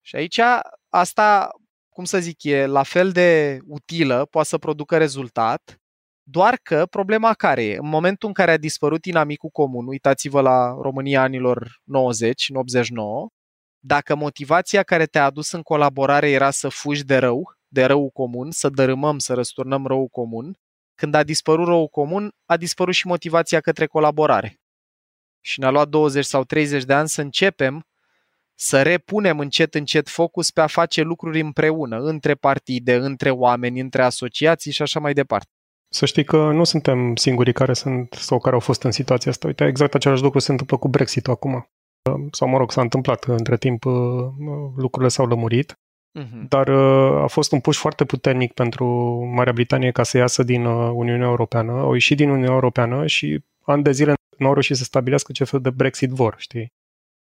Și 0.00 0.16
aici 0.16 0.40
asta, 0.88 1.50
cum 1.88 2.04
să 2.04 2.18
zic, 2.18 2.42
e 2.42 2.66
la 2.66 2.82
fel 2.82 3.12
de 3.12 3.58
utilă, 3.64 4.26
poate 4.26 4.48
să 4.48 4.58
producă 4.58 4.96
rezultat, 4.96 5.80
doar 6.28 6.58
că 6.62 6.86
problema 6.86 7.34
care 7.34 7.64
e? 7.64 7.76
În 7.76 7.88
momentul 7.88 8.28
în 8.28 8.34
care 8.34 8.50
a 8.50 8.56
dispărut 8.56 9.04
inamicul 9.04 9.50
comun, 9.50 9.86
uitați-vă 9.86 10.40
la 10.40 10.76
România 10.80 11.22
anilor 11.22 11.80
90, 11.84 12.48
în 12.48 12.56
89, 12.56 13.28
dacă 13.78 14.14
motivația 14.14 14.82
care 14.82 15.06
te-a 15.06 15.24
adus 15.24 15.52
în 15.52 15.62
colaborare 15.62 16.30
era 16.30 16.50
să 16.50 16.68
fugi 16.68 17.04
de 17.04 17.16
rău, 17.16 17.56
de 17.68 17.84
rău 17.84 18.10
comun, 18.10 18.50
să 18.50 18.68
dărâmăm, 18.68 19.18
să 19.18 19.34
răsturnăm 19.34 19.86
rău 19.86 20.08
comun, 20.08 20.56
când 20.94 21.14
a 21.14 21.22
dispărut 21.22 21.66
rău 21.66 21.88
comun, 21.88 22.32
a 22.44 22.56
dispărut 22.56 22.94
și 22.94 23.06
motivația 23.06 23.60
către 23.60 23.86
colaborare. 23.86 24.60
Și 25.40 25.60
ne-a 25.60 25.70
luat 25.70 25.88
20 25.88 26.24
sau 26.24 26.44
30 26.44 26.84
de 26.84 26.92
ani 26.92 27.08
să 27.08 27.20
începem 27.20 27.86
să 28.54 28.82
repunem 28.82 29.38
încet 29.38 29.74
încet 29.74 30.08
focus 30.08 30.50
pe 30.50 30.60
a 30.60 30.66
face 30.66 31.02
lucruri 31.02 31.40
împreună, 31.40 31.98
între 31.98 32.34
partide, 32.34 32.94
între 32.94 33.30
oameni, 33.30 33.80
între 33.80 34.02
asociații 34.02 34.72
și 34.72 34.82
așa 34.82 35.00
mai 35.00 35.12
departe. 35.12 35.55
Să 35.88 36.06
știi 36.06 36.24
că 36.24 36.50
nu 36.50 36.64
suntem 36.64 37.16
singurii 37.16 37.52
care 37.52 37.72
sunt 37.72 38.12
sau 38.12 38.38
care 38.38 38.54
au 38.54 38.60
fost 38.60 38.82
în 38.82 38.90
situația 38.90 39.30
asta. 39.30 39.46
Uite, 39.46 39.66
exact 39.66 39.94
același 39.94 40.22
lucru 40.22 40.38
se 40.38 40.50
întâmplă 40.50 40.76
cu 40.76 40.88
Brexit 40.88 41.28
acum. 41.28 41.68
Sau, 42.30 42.48
mă 42.48 42.58
rog, 42.58 42.72
s-a 42.72 42.80
întâmplat. 42.80 43.24
Între 43.24 43.56
timp 43.56 43.84
lucrurile 44.76 45.08
s-au 45.08 45.26
lămurit 45.26 45.78
Uh-huh. 46.16 46.48
Dar 46.48 46.68
uh, 46.68 47.22
a 47.22 47.26
fost 47.26 47.52
un 47.52 47.60
push 47.60 47.78
foarte 47.78 48.04
puternic 48.04 48.52
pentru 48.52 48.86
Marea 49.34 49.52
Britanie 49.52 49.90
ca 49.90 50.02
să 50.02 50.16
iasă 50.16 50.42
din 50.42 50.64
uh, 50.64 50.90
Uniunea 50.94 51.26
Europeană. 51.26 51.72
Au 51.72 51.92
ieșit 51.92 52.16
din 52.16 52.28
Uniunea 52.28 52.52
Europeană 52.52 53.06
și 53.06 53.44
ani 53.64 53.82
de 53.82 53.92
zile 53.92 54.14
nu 54.38 54.46
au 54.46 54.52
reușit 54.52 54.76
să 54.76 54.84
stabilească 54.84 55.32
ce 55.32 55.44
fel 55.44 55.60
de 55.60 55.70
Brexit 55.70 56.10
vor, 56.10 56.34
știi? 56.38 56.72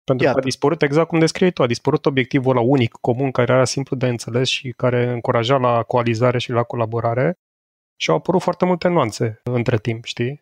Pentru 0.05 0.27
Iată. 0.27 0.39
că 0.39 0.45
a 0.45 0.49
dispărut, 0.49 0.83
exact 0.83 1.09
cum 1.09 1.19
descrie 1.19 1.51
tu, 1.51 1.63
a 1.63 1.67
dispărut 1.67 2.07
obiectivul 2.07 2.55
la 2.55 2.61
unic, 2.61 2.93
comun, 3.01 3.31
care 3.31 3.53
era 3.53 3.65
simplu 3.65 3.97
de 3.97 4.07
înțeles 4.07 4.49
și 4.49 4.73
care 4.77 5.13
încuraja 5.13 5.57
la 5.57 5.83
coalizare 5.83 6.39
și 6.39 6.51
la 6.51 6.63
colaborare 6.63 7.39
și 8.01 8.11
au 8.11 8.17
apărut 8.17 8.43
foarte 8.43 8.65
multe 8.65 8.89
nuanțe 8.89 9.41
între 9.43 9.79
timp, 9.79 10.05
știi? 10.05 10.41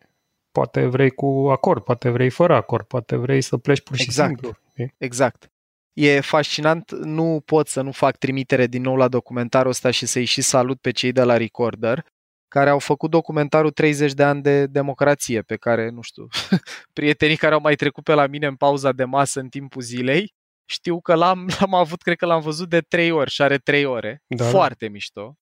Poate 0.51 0.85
vrei 0.85 1.09
cu 1.09 1.47
acord, 1.51 1.83
poate 1.83 2.09
vrei 2.09 2.29
fără 2.29 2.55
acord, 2.55 2.85
poate 2.85 3.15
vrei 3.15 3.41
să 3.41 3.57
pleci 3.57 3.81
pur 3.81 3.95
și 3.95 4.03
exact. 4.03 4.29
simplu. 4.29 4.57
Știi? 4.71 4.93
Exact 4.97 5.51
e 5.99 6.19
fascinant, 6.19 6.91
nu 6.91 7.41
pot 7.45 7.67
să 7.67 7.81
nu 7.81 7.91
fac 7.91 8.17
trimitere 8.17 8.67
din 8.67 8.81
nou 8.81 8.95
la 8.95 9.07
documentarul 9.07 9.69
ăsta 9.69 9.91
și 9.91 10.05
să-i 10.05 10.25
și 10.25 10.41
salut 10.41 10.81
pe 10.81 10.91
cei 10.91 11.11
de 11.11 11.23
la 11.23 11.37
Recorder, 11.37 12.05
care 12.47 12.69
au 12.69 12.79
făcut 12.79 13.09
documentarul 13.09 13.71
30 13.71 14.13
de 14.13 14.23
ani 14.23 14.41
de 14.41 14.65
democrație, 14.65 15.41
pe 15.41 15.55
care, 15.55 15.89
nu 15.89 16.01
știu, 16.01 16.27
prietenii 16.93 17.35
care 17.35 17.53
au 17.53 17.61
mai 17.61 17.75
trecut 17.75 18.03
pe 18.03 18.13
la 18.13 18.27
mine 18.27 18.47
în 18.47 18.55
pauza 18.55 18.91
de 18.91 19.03
masă 19.03 19.39
în 19.39 19.49
timpul 19.49 19.81
zilei, 19.81 20.33
știu 20.65 21.01
că 21.01 21.13
l-am, 21.13 21.49
l-am 21.59 21.73
avut, 21.73 22.01
cred 22.01 22.17
că 22.17 22.25
l-am 22.25 22.41
văzut 22.41 22.69
de 22.69 22.79
3 22.79 23.11
ori 23.11 23.29
și 23.29 23.41
are 23.41 23.57
3 23.57 23.85
ore. 23.85 24.21
Da. 24.27 24.43
da. 24.43 24.49
Foarte 24.49 24.87
mișto. 24.87 25.33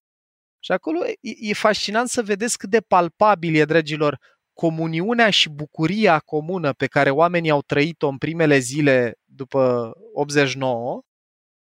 Și 0.68 0.74
acolo 0.74 1.06
e, 1.06 1.16
e 1.20 1.52
fascinant 1.52 2.08
să 2.08 2.22
vedeți 2.22 2.58
cât 2.58 2.70
de 2.70 2.80
palpabil 2.80 3.54
e, 3.54 3.64
dragilor, 3.64 4.18
comuniunea 4.52 5.30
și 5.30 5.48
bucuria 5.48 6.18
comună 6.18 6.72
pe 6.72 6.86
care 6.86 7.10
oamenii 7.10 7.50
au 7.50 7.62
trăit-o 7.62 8.08
în 8.08 8.18
primele 8.18 8.58
zile 8.58 9.14
după 9.24 9.92
89 10.14 11.02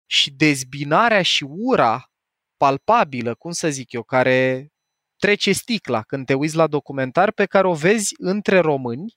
și 0.07 0.31
dezbinarea 0.31 1.23
și 1.23 1.47
ura 1.49 2.11
palpabilă, 2.57 3.35
cum 3.35 3.51
să 3.51 3.69
zic 3.69 3.93
eu, 3.93 4.03
care 4.03 4.69
trece 5.17 5.53
sticla 5.53 6.03
când 6.03 6.27
te 6.27 6.35
uiți 6.35 6.57
la 6.57 6.67
documentar 6.67 7.33
pe 7.33 7.47
care 7.47 7.67
o 7.67 7.75
vezi 7.75 8.14
între 8.19 8.59
români 8.59 9.14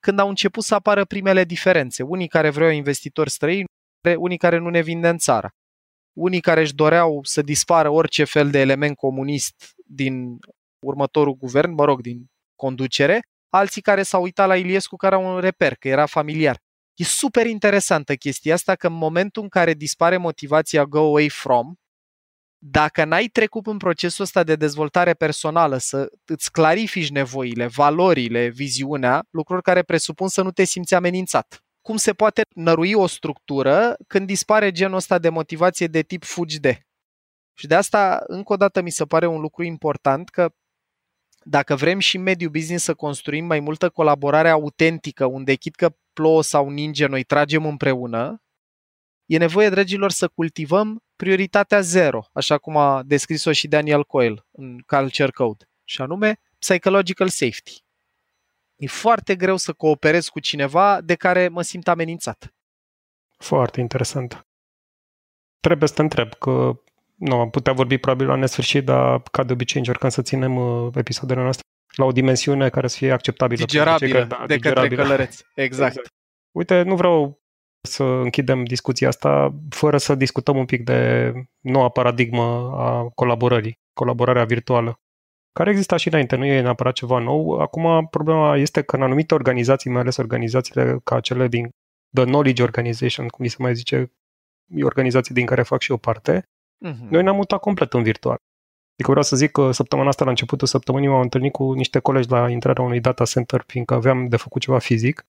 când 0.00 0.18
au 0.18 0.28
început 0.28 0.62
să 0.64 0.74
apară 0.74 1.04
primele 1.04 1.44
diferențe. 1.44 2.02
Unii 2.02 2.28
care 2.28 2.50
vreau 2.50 2.70
investitori 2.70 3.30
străini, 3.30 3.64
unii 4.16 4.38
care 4.38 4.58
nu 4.58 4.68
ne 4.68 4.80
vinde 4.80 5.08
în 5.08 5.18
țară. 5.18 5.50
Unii 6.16 6.40
care 6.40 6.60
își 6.60 6.74
doreau 6.74 7.20
să 7.22 7.42
dispară 7.42 7.88
orice 7.90 8.24
fel 8.24 8.50
de 8.50 8.58
element 8.58 8.96
comunist 8.96 9.74
din 9.86 10.38
următorul 10.78 11.34
guvern, 11.34 11.72
mă 11.72 11.84
rog, 11.84 12.00
din 12.00 12.26
conducere, 12.54 13.20
alții 13.48 13.82
care 13.82 14.02
s-au 14.02 14.22
uitat 14.22 14.46
la 14.46 14.56
Iliescu 14.56 14.96
care 14.96 15.14
au 15.14 15.34
un 15.34 15.40
reper, 15.40 15.74
că 15.74 15.88
era 15.88 16.06
familiar. 16.06 16.58
E 16.94 17.04
super 17.04 17.46
interesantă 17.46 18.14
chestia 18.14 18.54
asta 18.54 18.74
că 18.74 18.86
în 18.86 18.92
momentul 18.92 19.42
în 19.42 19.48
care 19.48 19.74
dispare 19.74 20.16
motivația 20.16 20.84
go 20.84 20.98
away 20.98 21.28
from, 21.28 21.74
dacă 22.58 23.04
n-ai 23.04 23.26
trecut 23.26 23.66
în 23.66 23.76
procesul 23.76 24.24
ăsta 24.24 24.44
de 24.44 24.56
dezvoltare 24.56 25.14
personală, 25.14 25.76
să 25.78 26.08
îți 26.24 26.50
clarifici 26.50 27.10
nevoile, 27.10 27.66
valorile, 27.66 28.48
viziunea, 28.48 29.22
lucruri 29.30 29.62
care 29.62 29.82
presupun 29.82 30.28
să 30.28 30.42
nu 30.42 30.50
te 30.50 30.64
simți 30.64 30.94
amenințat. 30.94 31.65
Cum 31.86 31.96
se 31.96 32.12
poate 32.12 32.42
nărui 32.54 32.92
o 32.92 33.06
structură 33.06 33.96
când 34.06 34.26
dispare 34.26 34.70
genul 34.70 34.96
ăsta 34.96 35.18
de 35.18 35.28
motivație 35.28 35.86
de 35.86 36.02
tip 36.02 36.24
fugi 36.24 36.60
de? 36.60 36.80
Și 37.54 37.66
de 37.66 37.74
asta, 37.74 38.24
încă 38.26 38.52
o 38.52 38.56
dată, 38.56 38.80
mi 38.80 38.90
se 38.90 39.04
pare 39.04 39.26
un 39.26 39.40
lucru 39.40 39.62
important 39.62 40.28
că 40.28 40.54
dacă 41.42 41.74
vrem 41.74 41.98
și 41.98 42.16
în 42.16 42.22
mediul 42.22 42.50
business 42.50 42.84
să 42.84 42.94
construim 42.94 43.44
mai 43.44 43.60
multă 43.60 43.88
colaborare 43.88 44.48
autentică, 44.48 45.24
unde 45.24 45.54
chit 45.54 45.74
că 45.74 45.96
plouă 46.12 46.42
sau 46.42 46.70
ninge, 46.70 47.06
noi 47.06 47.24
tragem 47.24 47.66
împreună, 47.66 48.42
e 49.26 49.38
nevoie, 49.38 49.68
dragilor, 49.68 50.10
să 50.10 50.28
cultivăm 50.28 51.02
prioritatea 51.16 51.80
zero, 51.80 52.24
așa 52.32 52.58
cum 52.58 52.76
a 52.76 53.02
descris-o 53.02 53.52
și 53.52 53.68
Daniel 53.68 54.04
Coyle 54.04 54.46
în 54.50 54.78
Culture 54.78 55.30
Code, 55.30 55.70
și 55.84 56.00
anume 56.00 56.40
psychological 56.58 57.28
safety. 57.28 57.85
E 58.76 58.86
foarte 58.86 59.36
greu 59.36 59.56
să 59.56 59.72
cooperez 59.72 60.28
cu 60.28 60.40
cineva 60.40 61.00
de 61.00 61.14
care 61.14 61.48
mă 61.48 61.62
simt 61.62 61.88
amenințat. 61.88 62.54
Foarte 63.36 63.80
interesant. 63.80 64.46
Trebuie 65.60 65.88
să 65.88 65.94
te 65.94 66.02
întreb 66.02 66.34
că 66.34 66.80
nu, 67.14 67.40
am 67.40 67.50
putea 67.50 67.72
vorbi 67.72 67.98
probabil 67.98 68.26
la 68.26 68.34
nesfârșit, 68.34 68.84
dar 68.84 69.22
ca 69.22 69.44
de 69.44 69.52
obicei 69.52 69.80
încercăm 69.80 70.08
să 70.08 70.22
ținem 70.22 70.56
uh, 70.56 70.92
episoadele 70.94 71.40
noastre 71.42 71.64
la 71.96 72.04
o 72.04 72.12
dimensiune 72.12 72.68
care 72.68 72.86
să 72.86 72.96
fie 72.96 73.12
acceptabilă. 73.12 73.64
Digerabilă 73.64 74.18
de, 74.18 74.24
da, 74.24 74.44
de 74.46 74.54
digerabilă. 74.54 74.88
către 74.88 75.02
călăreți. 75.02 75.44
Exact. 75.54 75.90
exact. 75.90 76.14
Uite, 76.50 76.82
nu 76.82 76.96
vreau 76.96 77.40
să 77.80 78.02
închidem 78.02 78.64
discuția 78.64 79.08
asta 79.08 79.54
fără 79.68 79.98
să 79.98 80.14
discutăm 80.14 80.56
un 80.56 80.64
pic 80.64 80.84
de 80.84 81.32
noua 81.60 81.88
paradigmă 81.88 82.72
a 82.76 83.08
colaborării, 83.14 83.78
colaborarea 83.92 84.44
virtuală, 84.44 85.00
care 85.56 85.70
exista 85.70 85.96
și 85.96 86.08
înainte, 86.08 86.36
nu 86.36 86.44
e 86.44 86.60
neapărat 86.60 86.94
ceva 86.94 87.18
nou. 87.18 87.50
Acum 87.60 88.06
problema 88.06 88.56
este 88.56 88.82
că 88.82 88.96
în 88.96 89.02
anumite 89.02 89.34
organizații, 89.34 89.90
mai 89.90 90.00
ales 90.00 90.16
organizațiile 90.16 90.98
ca 91.04 91.20
cele 91.20 91.48
din 91.48 91.70
The 92.14 92.24
Knowledge 92.24 92.62
Organization, 92.62 93.28
cum 93.28 93.46
se 93.46 93.56
mai 93.58 93.74
zice, 93.74 94.12
e 94.74 94.84
organizații 94.84 95.34
din 95.34 95.46
care 95.46 95.62
fac 95.62 95.80
și 95.80 95.90
eu 95.90 95.96
parte, 95.96 96.40
uh-huh. 96.40 97.08
noi 97.08 97.22
ne-am 97.22 97.36
mutat 97.36 97.60
complet 97.60 97.92
în 97.92 98.02
virtual. 98.02 98.36
Adică 98.92 99.10
vreau 99.10 99.22
să 99.22 99.36
zic 99.36 99.50
că 99.50 99.70
săptămâna 99.70 100.08
asta, 100.08 100.24
la 100.24 100.30
începutul 100.30 100.66
săptămânii, 100.66 101.08
m-am 101.08 101.20
întâlnit 101.20 101.52
cu 101.52 101.72
niște 101.72 101.98
colegi 101.98 102.30
la 102.30 102.50
intrarea 102.50 102.84
unui 102.84 103.00
data 103.00 103.24
center, 103.24 103.64
fiindcă 103.66 103.94
aveam 103.94 104.28
de 104.28 104.36
făcut 104.36 104.60
ceva 104.60 104.78
fizic 104.78 105.26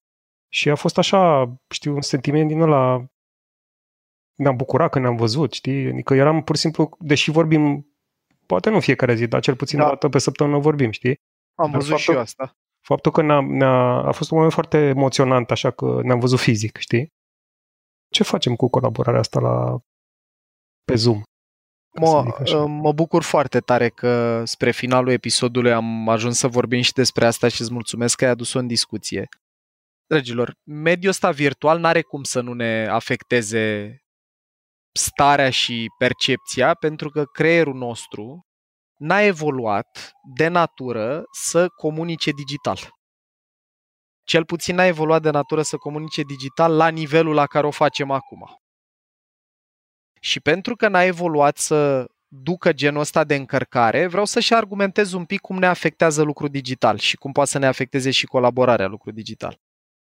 și 0.50 0.70
a 0.70 0.76
fost 0.76 0.98
așa, 0.98 1.54
știu, 1.70 1.94
un 1.96 2.02
sentiment 2.02 2.48
din 2.48 2.62
ăla, 2.62 3.06
ne-am 4.36 4.56
bucurat 4.56 4.90
că 4.90 5.00
ne-am 5.00 5.16
văzut, 5.16 5.54
știi? 5.54 5.88
Adică 5.88 6.14
eram 6.14 6.44
pur 6.44 6.56
și 6.56 6.62
simplu, 6.62 6.98
deși 7.00 7.32
vorbim, 7.32 7.92
poate 8.48 8.70
nu 8.70 8.80
fiecare 8.80 9.16
zi, 9.16 9.28
dar 9.28 9.42
cel 9.42 9.56
puțin 9.56 9.80
da. 9.80 9.86
o 9.86 9.88
dată 9.88 10.10
pe 10.10 10.20
săptămână 10.20 10.58
vorbim, 10.58 10.92
știi? 10.92 11.16
Am 11.56 11.72
văzut 11.72 11.90
faptul, 11.90 12.04
și 12.04 12.12
eu 12.12 12.20
asta. 12.20 12.52
Faptul 12.86 13.12
că 13.12 13.22
ne-a, 13.22 13.42
ne-a, 13.42 14.08
a 14.08 14.12
fost 14.12 14.32
un 14.32 14.36
moment 14.38 14.54
foarte 14.54 14.78
emoționant, 14.78 15.52
așa 15.52 15.72
că 15.72 16.00
ne-am 16.04 16.20
văzut 16.20 16.40
fizic, 16.40 16.78
știi? 16.78 17.14
Ce 18.10 18.24
facem 18.24 18.56
cu 18.56 18.70
colaborarea 18.70 19.20
asta 19.20 19.40
la 19.40 19.78
pe 20.84 20.96
Zoom? 20.96 21.22
Mă, 22.00 22.24
mă 22.68 22.92
bucur 22.92 23.24
foarte 23.24 23.60
tare 23.60 23.90
că 23.90 24.44
spre 24.46 24.72
finalul 24.72 25.12
episodului 25.12 25.74
am 25.74 26.10
ajuns 26.10 26.38
să 26.38 26.48
vorbim 26.48 26.82
și 26.82 26.94
despre 26.94 27.26
asta 27.26 27.48
și 27.48 27.62
îți 27.62 27.74
mulțumesc 27.74 28.16
că 28.16 28.26
ai 28.26 28.32
adus-o 28.32 28.60
în 28.60 28.68
discuție. 28.68 29.28
Dragilor, 30.06 30.54
mediul 30.64 31.12
ăsta 31.12 31.32
virtual 31.32 31.80
n-are 31.80 32.02
cum 32.02 32.24
să 32.24 32.42
nu 32.42 32.54
ne 32.54 32.88
afecteze 32.90 33.98
starea 34.98 35.50
și 35.50 35.86
percepția, 35.98 36.74
pentru 36.74 37.10
că 37.10 37.24
creierul 37.24 37.76
nostru 37.76 38.46
n-a 38.98 39.22
evoluat 39.22 40.12
de 40.36 40.48
natură 40.48 41.24
să 41.32 41.68
comunice 41.68 42.32
digital. 42.32 42.80
Cel 44.24 44.46
puțin 44.46 44.76
n-a 44.76 44.86
evoluat 44.86 45.22
de 45.22 45.30
natură 45.30 45.62
să 45.62 45.78
comunice 45.78 46.22
digital 46.22 46.76
la 46.76 46.88
nivelul 46.88 47.34
la 47.34 47.46
care 47.46 47.68
o 47.68 47.72
facem 47.72 48.12
acum. 48.12 48.46
Și 50.22 50.40
pentru 50.40 50.76
că 50.76 50.88
n-a 50.88 51.04
evoluat 51.04 51.58
să 51.58 52.06
ducă 52.28 52.74
genul 52.74 53.00
ăsta 53.00 53.24
de 53.24 53.36
încărcare, 53.36 54.08
vreau 54.08 54.26
să-și 54.26 54.54
argumentez 54.54 55.12
un 55.12 55.26
pic 55.26 55.40
cum 55.40 55.58
ne 55.58 55.66
afectează 55.66 56.22
lucrul 56.22 56.50
digital 56.50 56.98
și 56.98 57.16
cum 57.16 57.32
poate 57.32 57.50
să 57.50 57.58
ne 57.58 57.66
afecteze 57.66 58.12
și 58.12 58.26
colaborarea 58.26 58.88
lucru 58.88 59.12
digital. 59.12 59.60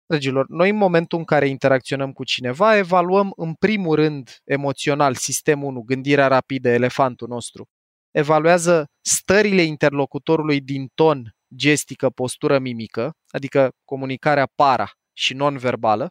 Dragilor, 0.07 0.47
noi 0.47 0.69
în 0.69 0.75
momentul 0.75 1.17
în 1.17 1.23
care 1.23 1.47
interacționăm 1.47 2.11
cu 2.11 2.23
cineva, 2.23 2.77
evaluăm 2.77 3.33
în 3.35 3.53
primul 3.53 3.95
rând 3.95 4.41
emoțional 4.43 5.15
sistemul 5.15 5.67
1, 5.67 5.81
gândirea 5.81 6.27
rapidă, 6.27 6.69
elefantul 6.69 7.27
nostru. 7.27 7.65
Evaluează 8.11 8.85
stările 9.01 9.61
interlocutorului 9.61 10.61
din 10.61 10.87
ton, 10.93 11.35
gestică, 11.55 12.09
postură, 12.09 12.59
mimică, 12.59 13.11
adică 13.27 13.71
comunicarea 13.85 14.45
para 14.55 14.91
și 15.13 15.33
non-verbală, 15.33 16.09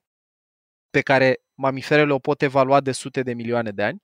pe 0.90 1.00
care 1.00 1.36
mamiferele 1.54 2.12
o 2.12 2.18
pot 2.18 2.42
evalua 2.42 2.80
de 2.80 2.92
sute 2.92 3.22
de 3.22 3.34
milioane 3.34 3.70
de 3.70 3.82
ani. 3.82 3.98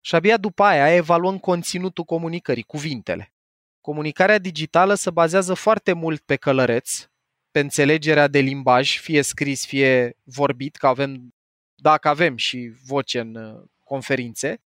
Și 0.00 0.14
abia 0.14 0.36
după 0.36 0.62
aia 0.62 0.94
evaluăm 0.94 1.38
conținutul 1.38 2.04
comunicării, 2.04 2.62
cuvintele. 2.62 3.32
Comunicarea 3.80 4.38
digitală 4.38 4.94
se 4.94 5.10
bazează 5.10 5.54
foarte 5.54 5.92
mult 5.92 6.20
pe 6.20 6.36
călăreț, 6.36 7.06
pe 7.54 7.60
înțelegerea 7.60 8.28
de 8.28 8.38
limbaj, 8.38 8.98
fie 8.98 9.22
scris, 9.22 9.66
fie 9.66 10.16
vorbit, 10.22 10.76
că 10.76 10.86
avem, 10.86 11.34
dacă 11.74 12.08
avem 12.08 12.36
și 12.36 12.72
voce 12.86 13.20
în 13.20 13.34
uh, 13.34 13.62
conferințe. 13.82 14.62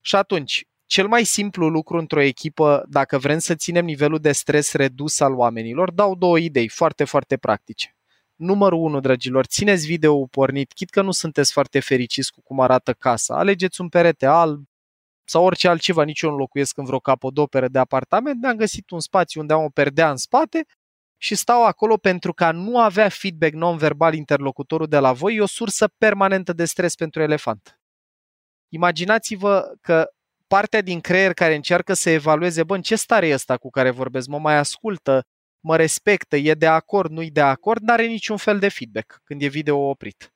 Și 0.00 0.16
atunci, 0.16 0.64
cel 0.86 1.06
mai 1.08 1.24
simplu 1.24 1.68
lucru 1.68 1.98
într-o 1.98 2.20
echipă, 2.20 2.84
dacă 2.88 3.18
vrem 3.18 3.38
să 3.38 3.54
ținem 3.54 3.84
nivelul 3.84 4.18
de 4.18 4.32
stres 4.32 4.72
redus 4.72 5.20
al 5.20 5.34
oamenilor, 5.34 5.90
dau 5.90 6.14
două 6.14 6.38
idei 6.38 6.68
foarte, 6.68 7.04
foarte 7.04 7.36
practice. 7.36 7.96
Numărul 8.34 8.78
1, 8.78 9.00
dragilor, 9.00 9.46
țineți 9.46 9.86
video 9.86 10.26
pornit, 10.26 10.72
chit 10.72 10.90
că 10.90 11.02
nu 11.02 11.10
sunteți 11.10 11.52
foarte 11.52 11.80
fericiți 11.80 12.32
cu 12.32 12.40
cum 12.42 12.60
arată 12.60 12.92
casa. 12.92 13.38
Alegeți 13.38 13.80
un 13.80 13.88
perete 13.88 14.26
alb 14.26 14.64
sau 15.24 15.44
orice 15.44 15.68
altceva, 15.68 16.02
nici 16.02 16.20
eu 16.20 16.30
nu 16.30 16.36
locuiesc 16.36 16.76
în 16.76 16.84
vreo 16.84 16.98
capodoperă 16.98 17.68
de 17.68 17.78
apartament, 17.78 18.40
mi-am 18.42 18.56
găsit 18.56 18.90
un 18.90 19.00
spațiu 19.00 19.40
unde 19.40 19.52
am 19.52 19.64
o 19.64 19.68
perdea 19.68 20.10
în 20.10 20.16
spate 20.16 20.66
și 21.22 21.34
stau 21.34 21.64
acolo 21.64 21.96
pentru 21.96 22.32
că 22.32 22.50
nu 22.50 22.78
avea 22.78 23.08
feedback 23.08 23.52
non-verbal 23.52 24.14
interlocutorul 24.14 24.86
de 24.86 24.98
la 24.98 25.12
voi 25.12 25.34
e 25.34 25.40
o 25.40 25.46
sursă 25.46 25.88
permanentă 25.98 26.52
de 26.52 26.64
stres 26.64 26.94
pentru 26.94 27.22
elefant. 27.22 27.80
Imaginați-vă 28.68 29.72
că 29.80 30.10
partea 30.46 30.80
din 30.80 31.00
creier 31.00 31.32
care 31.32 31.54
încearcă 31.54 31.94
să 31.94 32.10
evalueze, 32.10 32.64
bă, 32.64 32.74
în 32.74 32.82
ce 32.82 32.96
stare 32.96 33.28
e 33.28 33.34
ăsta 33.34 33.56
cu 33.56 33.70
care 33.70 33.90
vorbesc, 33.90 34.28
mă 34.28 34.38
mai 34.38 34.56
ascultă, 34.56 35.26
mă 35.60 35.76
respectă, 35.76 36.36
e 36.36 36.54
de 36.54 36.66
acord, 36.66 37.10
nu-i 37.10 37.30
de 37.30 37.40
acord, 37.40 37.82
n-are 37.82 38.06
niciun 38.06 38.36
fel 38.36 38.58
de 38.58 38.68
feedback 38.68 39.20
când 39.24 39.42
e 39.42 39.46
video 39.46 39.78
oprit. 39.78 40.34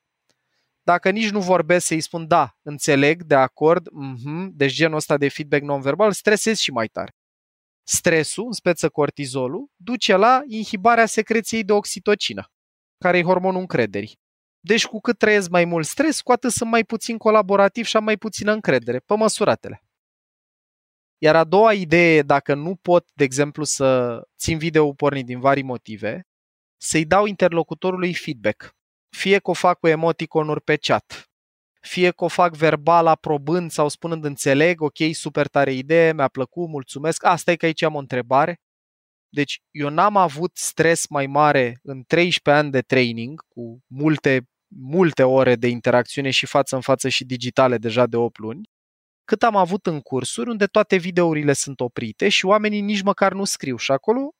Dacă 0.82 1.10
nici 1.10 1.30
nu 1.30 1.40
vorbesc 1.40 1.86
să-i 1.86 2.00
spun 2.00 2.26
da, 2.26 2.56
înțeleg, 2.62 3.22
de 3.22 3.34
acord, 3.34 3.88
mm-hmm, 3.88 4.48
deci 4.52 4.72
genul 4.72 4.96
ăsta 4.96 5.16
de 5.16 5.28
feedback 5.28 5.62
non-verbal, 5.62 6.12
stresez 6.12 6.58
și 6.58 6.70
mai 6.70 6.86
tare. 6.86 7.14
Stresul, 7.86 8.46
în 8.46 8.52
speță 8.52 8.88
cortizolul, 8.88 9.70
duce 9.76 10.16
la 10.16 10.42
inhibarea 10.46 11.06
secreției 11.06 11.64
de 11.64 11.72
oxitocină, 11.72 12.50
care 12.98 13.18
e 13.18 13.22
hormonul 13.22 13.60
încrederii. 13.60 14.18
Deci 14.60 14.86
cu 14.86 15.00
cât 15.00 15.18
trăiesc 15.18 15.48
mai 15.50 15.64
mult 15.64 15.86
stres, 15.86 16.20
cu 16.20 16.32
atât 16.32 16.50
sunt 16.50 16.70
mai 16.70 16.84
puțin 16.84 17.16
colaborativ 17.16 17.84
și 17.84 17.96
am 17.96 18.04
mai 18.04 18.16
puțină 18.16 18.52
încredere, 18.52 18.98
pe 18.98 19.16
măsuratele. 19.16 19.84
Iar 21.18 21.36
a 21.36 21.44
doua 21.44 21.72
idee, 21.72 22.22
dacă 22.22 22.54
nu 22.54 22.76
pot, 22.76 23.08
de 23.12 23.24
exemplu, 23.24 23.64
să 23.64 24.20
țin 24.38 24.58
video 24.58 24.92
pornit 24.92 25.26
din 25.26 25.40
vari 25.40 25.62
motive, 25.62 26.26
să-i 26.76 27.04
dau 27.04 27.26
interlocutorului 27.26 28.14
feedback. 28.14 28.76
Fie 29.16 29.38
că 29.38 29.50
o 29.50 29.52
fac 29.52 29.78
cu 29.78 29.88
emoticonuri 29.88 30.62
pe 30.62 30.76
chat, 30.76 31.33
fie 31.86 32.10
că 32.10 32.24
o 32.24 32.28
fac 32.28 32.56
verbal 32.56 33.06
aprobând 33.06 33.70
sau 33.70 33.88
spunând 33.88 34.24
înțeleg, 34.24 34.80
ok, 34.80 34.98
super 35.12 35.48
tare 35.48 35.72
idee, 35.72 36.12
mi-a 36.12 36.28
plăcut, 36.28 36.68
mulțumesc, 36.68 37.24
asta 37.24 37.50
e 37.50 37.56
că 37.56 37.66
aici 37.66 37.82
am 37.82 37.94
o 37.94 37.98
întrebare. 37.98 38.60
Deci 39.28 39.60
eu 39.70 39.88
n-am 39.88 40.16
avut 40.16 40.56
stres 40.56 41.08
mai 41.08 41.26
mare 41.26 41.78
în 41.82 42.02
13 42.06 42.62
ani 42.62 42.72
de 42.72 42.80
training, 42.80 43.44
cu 43.48 43.78
multe, 43.86 44.48
multe 44.66 45.22
ore 45.22 45.56
de 45.56 45.68
interacțiune 45.68 46.30
și 46.30 46.46
față 46.46 46.74
în 46.74 46.80
față 46.80 47.08
și 47.08 47.24
digitale 47.24 47.78
deja 47.78 48.06
de 48.06 48.16
8 48.16 48.38
luni, 48.38 48.68
cât 49.24 49.42
am 49.42 49.56
avut 49.56 49.86
în 49.86 50.00
cursuri 50.00 50.50
unde 50.50 50.66
toate 50.66 50.96
videourile 50.96 51.52
sunt 51.52 51.80
oprite 51.80 52.28
și 52.28 52.46
oamenii 52.46 52.80
nici 52.80 53.02
măcar 53.02 53.32
nu 53.32 53.44
scriu. 53.44 53.76
Și 53.76 53.92
acolo, 53.92 54.34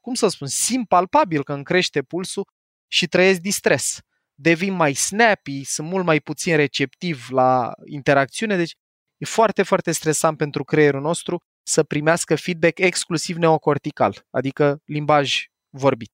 cum 0.00 0.14
să 0.14 0.28
spun, 0.28 0.46
simt 0.46 0.88
palpabil 0.88 1.44
că 1.44 1.52
îmi 1.52 1.64
crește 1.64 2.02
pulsul 2.02 2.46
și 2.86 3.06
trăiesc 3.06 3.40
distres. 3.40 3.98
Devin 4.42 4.72
mai 4.72 4.94
snappy, 4.94 5.64
sunt 5.64 5.88
mult 5.88 6.04
mai 6.04 6.20
puțin 6.20 6.56
receptiv 6.56 7.26
la 7.30 7.72
interacțiune, 7.84 8.56
deci 8.56 8.74
e 9.16 9.24
foarte, 9.24 9.62
foarte 9.62 9.92
stresant 9.92 10.36
pentru 10.36 10.64
creierul 10.64 11.00
nostru 11.00 11.38
să 11.62 11.82
primească 11.82 12.36
feedback 12.36 12.78
exclusiv 12.78 13.36
neocortical, 13.36 14.26
adică 14.30 14.80
limbaj 14.84 15.44
vorbit. 15.68 16.10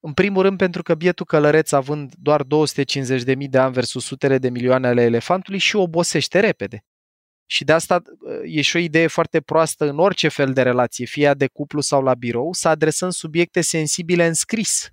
În 0.00 0.12
primul 0.12 0.42
rând 0.42 0.58
pentru 0.58 0.82
că 0.82 0.94
bietul 0.94 1.26
călăreț, 1.26 1.72
având 1.72 2.14
doar 2.18 2.42
250.000 2.42 3.48
de 3.50 3.58
ani 3.58 3.72
versus 3.72 4.04
sutele 4.04 4.38
de 4.38 4.50
milioane 4.50 4.86
ale 4.86 5.02
elefantului, 5.02 5.58
și 5.58 5.76
obosește 5.76 6.40
repede. 6.40 6.84
Și 7.46 7.64
de 7.64 7.72
asta 7.72 8.02
uh, 8.04 8.40
e 8.44 8.60
și 8.60 8.76
o 8.76 8.78
idee 8.78 9.06
foarte 9.06 9.40
proastă 9.40 9.88
în 9.88 9.98
orice 9.98 10.28
fel 10.28 10.52
de 10.52 10.62
relație, 10.62 11.04
fie 11.04 11.24
ea 11.24 11.34
de 11.34 11.46
cuplu 11.46 11.80
sau 11.80 12.02
la 12.02 12.14
birou, 12.14 12.52
să 12.52 12.68
adresăm 12.68 13.10
subiecte 13.10 13.60
sensibile 13.60 14.26
în 14.26 14.34
scris. 14.34 14.88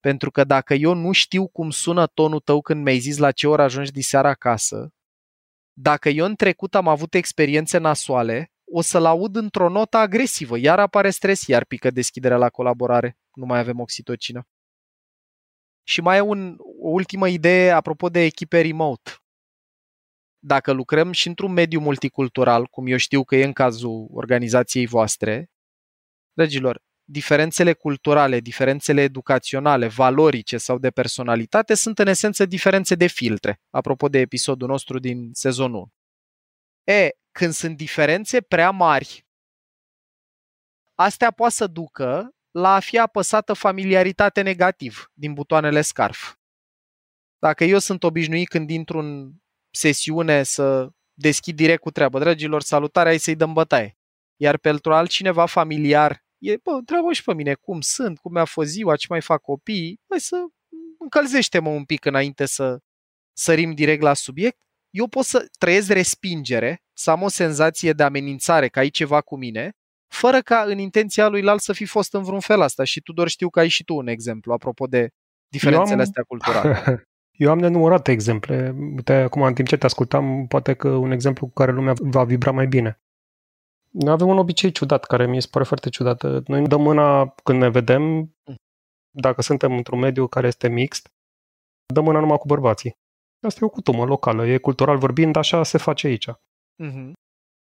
Pentru 0.00 0.30
că 0.30 0.44
dacă 0.44 0.74
eu 0.74 0.94
nu 0.94 1.12
știu 1.12 1.48
cum 1.48 1.70
sună 1.70 2.06
tonul 2.06 2.40
tău 2.40 2.60
când 2.60 2.82
mi-ai 2.82 2.98
zis 2.98 3.18
la 3.18 3.32
ce 3.32 3.48
oră 3.48 3.62
ajungi 3.62 3.92
diseară 3.92 4.28
acasă, 4.28 4.92
dacă 5.72 6.08
eu 6.08 6.24
în 6.24 6.34
trecut 6.34 6.74
am 6.74 6.88
avut 6.88 7.14
experiențe 7.14 7.78
nasoale, 7.78 8.52
o 8.72 8.80
să-l 8.80 9.04
aud 9.04 9.36
într-o 9.36 9.68
notă 9.68 9.96
agresivă, 9.96 10.58
iar 10.58 10.78
apare 10.78 11.10
stres, 11.10 11.46
iar 11.46 11.64
pică 11.64 11.90
deschiderea 11.90 12.36
la 12.36 12.48
colaborare, 12.48 13.18
nu 13.34 13.46
mai 13.46 13.58
avem 13.58 13.80
oxitocină. 13.80 14.48
Și 15.82 16.00
mai 16.00 16.16
e 16.16 16.20
un, 16.20 16.56
o 16.58 16.88
ultimă 16.88 17.28
idee 17.28 17.70
apropo 17.70 18.08
de 18.08 18.20
echipe 18.20 18.60
remote. 18.60 19.10
Dacă 20.38 20.72
lucrăm 20.72 21.12
și 21.12 21.28
într-un 21.28 21.52
mediu 21.52 21.80
multicultural, 21.80 22.66
cum 22.66 22.86
eu 22.86 22.96
știu 22.96 23.24
că 23.24 23.36
e 23.36 23.44
în 23.44 23.52
cazul 23.52 24.08
organizației 24.12 24.86
voastre, 24.86 25.50
dragilor, 26.32 26.82
diferențele 27.10 27.72
culturale, 27.72 28.40
diferențele 28.40 29.02
educaționale, 29.02 29.86
valorice 29.86 30.58
sau 30.58 30.78
de 30.78 30.90
personalitate 30.90 31.74
sunt 31.74 31.98
în 31.98 32.06
esență 32.06 32.46
diferențe 32.46 32.94
de 32.94 33.06
filtre, 33.06 33.60
apropo 33.70 34.08
de 34.08 34.18
episodul 34.18 34.68
nostru 34.68 34.98
din 34.98 35.30
sezonul 35.32 35.90
1. 36.86 36.96
E, 36.96 37.10
când 37.30 37.52
sunt 37.52 37.76
diferențe 37.76 38.40
prea 38.40 38.70
mari, 38.70 39.26
astea 40.94 41.30
poate 41.30 41.54
să 41.54 41.66
ducă 41.66 42.34
la 42.50 42.74
a 42.74 42.80
fi 42.80 42.98
apăsată 42.98 43.52
familiaritate 43.52 44.42
negativ 44.42 45.10
din 45.12 45.34
butoanele 45.34 45.80
scarf. 45.80 46.34
Dacă 47.38 47.64
eu 47.64 47.78
sunt 47.78 48.02
obișnuit 48.02 48.48
când 48.48 48.70
intru 48.70 48.98
în 48.98 49.32
sesiune 49.70 50.42
să 50.42 50.88
deschid 51.14 51.56
direct 51.56 51.80
cu 51.80 51.90
treabă, 51.90 52.18
dragilor, 52.18 52.62
salutare, 52.62 53.08
ai 53.08 53.18
să-i 53.18 53.36
dăm 53.36 53.52
bătaie. 53.52 53.98
Iar 54.36 54.56
pentru 54.58 54.92
altcineva 54.92 55.46
familiar, 55.46 56.24
e, 56.40 56.56
bă, 56.62 56.70
întreabă 56.70 57.12
și 57.12 57.22
pe 57.22 57.34
mine 57.34 57.54
cum 57.54 57.80
sunt, 57.80 58.18
cum 58.18 58.32
mi-a 58.32 58.44
fost 58.44 58.68
ziua, 58.68 58.96
ce 58.96 59.06
mai 59.08 59.20
fac 59.20 59.40
copiii, 59.40 60.00
mai 60.08 60.20
să 60.20 60.36
încălzește-mă 60.98 61.68
un 61.68 61.84
pic 61.84 62.04
înainte 62.04 62.46
să 62.46 62.78
sărim 63.32 63.74
direct 63.74 64.02
la 64.02 64.14
subiect. 64.14 64.58
Eu 64.90 65.06
pot 65.06 65.24
să 65.24 65.46
trăiesc 65.58 65.90
respingere, 65.90 66.82
să 66.92 67.10
am 67.10 67.22
o 67.22 67.28
senzație 67.28 67.92
de 67.92 68.02
amenințare 68.02 68.68
că 68.68 68.78
ai 68.78 68.88
ceva 68.88 69.20
cu 69.20 69.36
mine, 69.36 69.70
fără 70.12 70.40
ca 70.40 70.64
în 70.66 70.78
intenția 70.78 71.28
lui 71.28 71.48
alt 71.48 71.60
să 71.60 71.72
fi 71.72 71.84
fost 71.84 72.14
în 72.14 72.22
vreun 72.22 72.40
fel 72.40 72.60
asta. 72.60 72.84
Și 72.84 73.00
tu 73.00 73.12
doar 73.12 73.28
știu 73.28 73.50
că 73.50 73.58
ai 73.58 73.68
și 73.68 73.84
tu 73.84 73.94
un 73.94 74.06
exemplu, 74.06 74.52
apropo 74.52 74.86
de 74.86 75.10
diferențele 75.48 75.94
am... 75.94 76.00
astea 76.00 76.22
culturale. 76.22 77.04
Eu 77.40 77.50
am 77.50 77.58
nenumărate 77.58 78.10
exemple. 78.12 78.74
Uite, 78.96 79.12
acum, 79.12 79.42
în 79.42 79.54
timp 79.54 79.68
ce 79.68 79.76
te 79.76 79.86
ascultam, 79.86 80.46
poate 80.46 80.74
că 80.74 80.88
un 80.88 81.10
exemplu 81.10 81.46
cu 81.46 81.52
care 81.52 81.72
lumea 81.72 81.92
va 81.98 82.24
vibra 82.24 82.50
mai 82.50 82.66
bine. 82.66 83.00
Noi 83.90 84.12
avem 84.12 84.28
un 84.28 84.38
obicei 84.38 84.72
ciudat, 84.72 85.04
care 85.04 85.26
mi 85.26 85.42
se 85.42 85.48
pare 85.50 85.64
foarte 85.64 85.88
ciudat. 85.88 86.46
Noi 86.46 86.66
dăm 86.66 86.82
mâna 86.82 87.34
când 87.44 87.60
ne 87.60 87.68
vedem, 87.68 88.34
dacă 89.10 89.42
suntem 89.42 89.72
într-un 89.72 89.98
mediu 89.98 90.26
care 90.26 90.46
este 90.46 90.68
mixt, 90.68 91.08
dăm 91.94 92.04
mâna 92.04 92.20
numai 92.20 92.38
cu 92.38 92.46
bărbații. 92.46 92.96
Asta 93.46 93.58
e 93.62 93.66
o 93.66 93.70
cutumă 93.70 94.04
locală, 94.04 94.46
e 94.46 94.58
cultural 94.58 94.98
vorbind, 94.98 95.36
așa 95.36 95.62
se 95.62 95.78
face 95.78 96.06
aici. 96.06 96.30
Uh-huh. 96.30 97.12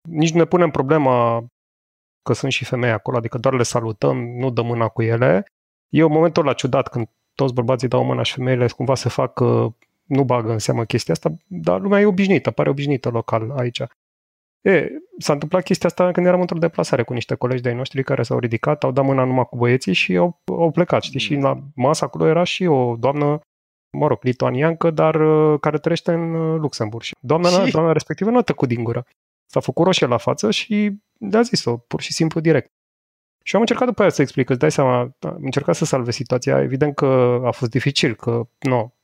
Nici 0.08 0.32
nu 0.32 0.38
ne 0.38 0.44
punem 0.44 0.70
problema 0.70 1.46
că 2.22 2.32
sunt 2.32 2.52
și 2.52 2.64
femei 2.64 2.90
acolo, 2.90 3.16
adică 3.16 3.38
doar 3.38 3.54
le 3.54 3.62
salutăm, 3.62 4.16
nu 4.16 4.50
dăm 4.50 4.66
mâna 4.66 4.88
cu 4.88 5.02
ele. 5.02 5.44
E 5.88 6.02
un 6.02 6.12
momentul 6.12 6.44
la 6.44 6.52
ciudat 6.52 6.88
când 6.88 7.08
toți 7.34 7.54
bărbații 7.54 7.88
dau 7.88 8.04
mâna 8.04 8.22
și 8.22 8.34
femeile 8.34 8.68
cumva 8.68 8.94
se 8.94 9.08
fac, 9.08 9.40
nu 10.04 10.24
bagă 10.24 10.52
în 10.52 10.58
seamă 10.58 10.84
chestia 10.84 11.14
asta, 11.14 11.32
dar 11.46 11.80
lumea 11.80 12.00
e 12.00 12.06
obișnuită, 12.06 12.50
pare 12.50 12.70
obișnuită 12.70 13.08
local 13.08 13.50
aici. 13.50 13.82
E, 14.60 14.88
s-a 15.18 15.32
întâmplat 15.32 15.62
chestia 15.62 15.88
asta 15.88 16.10
când 16.10 16.26
eram 16.26 16.40
într-o 16.40 16.58
deplasare 16.58 17.02
cu 17.02 17.12
niște 17.12 17.34
colegi 17.34 17.62
de-ai 17.62 17.74
noștri 17.74 18.04
care 18.04 18.22
s-au 18.22 18.38
ridicat, 18.38 18.84
au 18.84 18.92
dat 18.92 19.04
mâna 19.04 19.24
numai 19.24 19.44
cu 19.44 19.56
băieții 19.56 19.92
și 19.92 20.16
au, 20.16 20.40
au 20.44 20.70
plecat, 20.70 21.02
știi? 21.02 21.20
Și 21.20 21.34
la 21.34 21.58
masa 21.74 22.06
acolo 22.06 22.26
era 22.26 22.44
și 22.44 22.66
o 22.66 22.96
doamnă, 22.96 23.40
mă 23.96 24.06
rog, 24.06 24.18
lituaniancă, 24.22 24.90
dar 24.90 25.16
care 25.58 25.78
trăiește 25.78 26.12
în 26.12 26.54
Luxemburg. 26.56 27.02
Și 27.02 27.14
doamna, 27.20 27.48
și... 27.48 27.72
doamna 27.72 27.92
respectivă 27.92 28.30
nu 28.30 28.38
a 28.38 28.42
tăcut 28.42 28.68
din 28.68 28.84
gură. 28.84 29.06
S-a 29.46 29.60
făcut 29.60 29.84
roșie 29.84 30.06
la 30.06 30.16
față 30.16 30.50
și 30.50 30.96
le-a 31.18 31.42
zis-o, 31.42 31.76
pur 31.76 32.00
și 32.00 32.12
simplu 32.12 32.40
direct. 32.40 32.70
Și 33.44 33.54
am 33.54 33.60
încercat 33.60 33.86
după 33.86 34.00
aia 34.00 34.10
să 34.10 34.22
explic, 34.22 34.50
îți 34.50 34.58
dai 34.58 34.70
seama, 34.70 34.98
am 34.98 35.38
încercat 35.40 35.74
să 35.74 35.84
salvez 35.84 36.14
situația. 36.14 36.60
Evident 36.60 36.94
că 36.94 37.40
a 37.44 37.50
fost 37.50 37.70
dificil, 37.70 38.14
că 38.14 38.48
nu, 38.58 38.94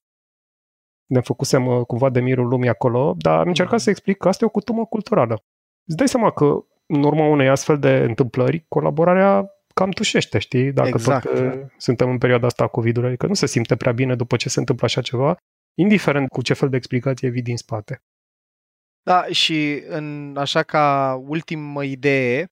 ne 1.07 1.21
făcusem 1.21 1.66
uh, 1.66 1.87
cumva 1.87 2.11
de 2.11 2.21
mirul 2.21 2.49
lumii 2.49 2.69
acolo, 2.69 3.14
dar 3.19 3.38
am 3.38 3.49
încercat 3.49 3.81
să 3.81 3.90
explic 3.90 4.16
că 4.16 4.29
asta 4.29 4.45
e 4.45 4.47
o 4.47 4.51
cutumă 4.51 4.87
culturală. 4.87 5.45
Îți 5.85 5.97
dai 5.97 6.09
seama 6.09 6.31
că 6.31 6.64
în 6.87 7.03
urma 7.03 7.27
unei 7.27 7.49
astfel 7.49 7.79
de 7.79 7.90
întâmplări, 7.90 8.64
colaborarea 8.69 9.51
cam 9.75 9.90
tușește, 9.90 10.38
știi? 10.38 10.73
Dacă 10.73 10.88
exact. 10.88 11.25
tot 11.25 11.38
uh, 11.38 11.61
suntem 11.77 12.11
în 12.11 12.19
perioada 12.19 12.47
asta 12.47 12.66
cu 12.66 12.81
ului 12.81 13.07
adică 13.07 13.27
nu 13.27 13.35
se 13.35 13.47
simte 13.47 13.77
prea 13.77 13.92
bine 13.92 14.14
după 14.14 14.37
ce 14.37 14.49
se 14.49 14.59
întâmplă 14.59 14.87
așa 14.87 15.01
ceva, 15.01 15.37
indiferent 15.75 16.29
cu 16.29 16.42
ce 16.42 16.55
fel 16.55 16.69
de 16.69 16.77
explicație 16.77 17.29
vii 17.29 17.42
din 17.42 17.57
spate. 17.57 18.03
Da, 19.03 19.25
și 19.31 19.83
în 19.88 20.37
așa 20.38 20.62
ca 20.62 21.16
ultimă 21.27 21.85
idee, 21.85 22.47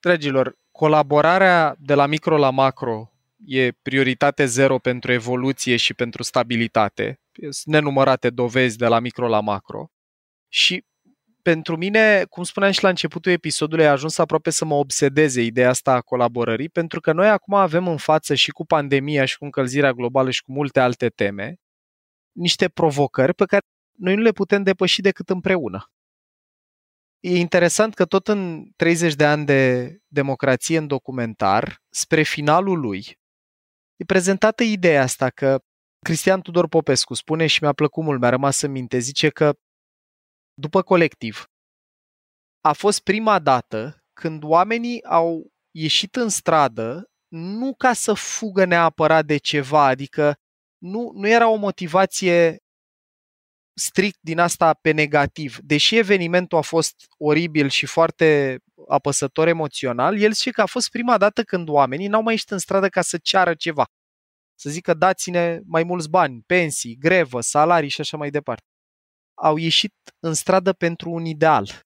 dragilor, 0.00 0.56
colaborarea 0.70 1.76
de 1.78 1.94
la 1.94 2.06
micro 2.06 2.36
la 2.36 2.50
macro 2.50 3.13
e 3.46 3.72
prioritate 3.72 4.44
zero 4.44 4.78
pentru 4.78 5.12
evoluție 5.12 5.76
și 5.76 5.94
pentru 5.94 6.22
stabilitate. 6.22 7.20
Sunt 7.50 7.74
nenumărate 7.74 8.30
dovezi 8.30 8.76
de 8.76 8.86
la 8.86 8.98
micro 8.98 9.28
la 9.28 9.40
macro. 9.40 9.88
Și 10.48 10.84
pentru 11.42 11.76
mine, 11.76 12.24
cum 12.28 12.42
spuneam 12.42 12.72
și 12.72 12.82
la 12.82 12.88
începutul 12.88 13.32
episodului, 13.32 13.86
a 13.86 13.90
ajuns 13.90 14.18
aproape 14.18 14.50
să 14.50 14.64
mă 14.64 14.74
obsedeze 14.74 15.42
ideea 15.42 15.68
asta 15.68 15.92
a 15.92 16.00
colaborării, 16.00 16.68
pentru 16.68 17.00
că 17.00 17.12
noi 17.12 17.28
acum 17.28 17.54
avem 17.54 17.88
în 17.88 17.96
față 17.96 18.34
și 18.34 18.50
cu 18.50 18.66
pandemia 18.66 19.24
și 19.24 19.38
cu 19.38 19.44
încălzirea 19.44 19.92
globală 19.92 20.30
și 20.30 20.42
cu 20.42 20.52
multe 20.52 20.80
alte 20.80 21.08
teme, 21.08 21.56
niște 22.32 22.68
provocări 22.68 23.34
pe 23.34 23.44
care 23.44 23.62
noi 23.98 24.14
nu 24.14 24.22
le 24.22 24.32
putem 24.32 24.62
depăși 24.62 25.00
decât 25.00 25.30
împreună. 25.30 25.92
E 27.20 27.36
interesant 27.38 27.94
că 27.94 28.04
tot 28.04 28.28
în 28.28 28.70
30 28.76 29.14
de 29.14 29.24
ani 29.24 29.44
de 29.44 29.90
democrație 30.06 30.78
în 30.78 30.86
documentar, 30.86 31.82
spre 31.90 32.22
finalul 32.22 32.80
lui, 32.80 33.18
e 34.04 34.12
prezentată 34.12 34.62
ideea 34.62 35.02
asta 35.02 35.30
că 35.30 35.58
Cristian 36.04 36.40
Tudor 36.40 36.68
Popescu 36.68 37.14
spune 37.14 37.46
și 37.46 37.62
mi-a 37.62 37.72
plăcut 37.72 38.04
mult, 38.04 38.20
mi-a 38.20 38.28
rămas 38.28 38.60
în 38.60 38.70
minte, 38.70 38.98
zice 38.98 39.28
că 39.28 39.52
după 40.54 40.82
colectiv 40.82 41.44
a 42.60 42.72
fost 42.72 43.00
prima 43.00 43.38
dată 43.38 43.98
când 44.20 44.42
oamenii 44.42 45.04
au 45.04 45.46
ieșit 45.76 46.16
în 46.16 46.28
stradă 46.28 47.04
nu 47.28 47.74
ca 47.74 47.92
să 47.92 48.12
fugă 48.12 48.64
neapărat 48.64 49.24
de 49.24 49.36
ceva, 49.36 49.86
adică 49.86 50.34
nu, 50.78 51.10
nu 51.14 51.28
era 51.28 51.48
o 51.48 51.56
motivație 51.56 52.56
strict 53.74 54.18
din 54.20 54.38
asta 54.38 54.74
pe 54.74 54.90
negativ. 54.90 55.58
Deși 55.62 55.96
evenimentul 55.96 56.58
a 56.58 56.60
fost 56.60 56.94
oribil 57.18 57.68
și 57.68 57.86
foarte 57.86 58.58
apăsător 58.88 59.48
emoțional, 59.48 60.20
el 60.20 60.32
zice 60.32 60.50
că 60.50 60.60
a 60.60 60.66
fost 60.66 60.90
prima 60.90 61.18
dată 61.18 61.42
când 61.42 61.68
oamenii 61.68 62.06
n-au 62.06 62.22
mai 62.22 62.32
ieșit 62.32 62.50
în 62.50 62.58
stradă 62.58 62.88
ca 62.88 63.02
să 63.02 63.18
ceară 63.22 63.54
ceva. 63.54 63.84
Să 64.54 64.70
zică 64.70 64.94
dați-ne 64.94 65.60
mai 65.64 65.82
mulți 65.82 66.10
bani, 66.10 66.42
pensii, 66.46 66.96
grevă, 66.98 67.40
salarii 67.40 67.88
și 67.88 68.00
așa 68.00 68.16
mai 68.16 68.30
departe. 68.30 68.64
Au 69.34 69.56
ieșit 69.56 69.94
în 70.20 70.34
stradă 70.34 70.72
pentru 70.72 71.10
un 71.10 71.24
ideal. 71.24 71.82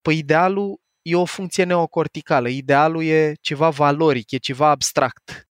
Păi 0.00 0.18
idealul 0.18 0.80
e 1.02 1.16
o 1.16 1.24
funcție 1.24 1.64
neocorticală, 1.64 2.48
idealul 2.48 3.04
e 3.04 3.34
ceva 3.40 3.70
valoric, 3.70 4.30
e 4.30 4.36
ceva 4.36 4.68
abstract. 4.68 5.49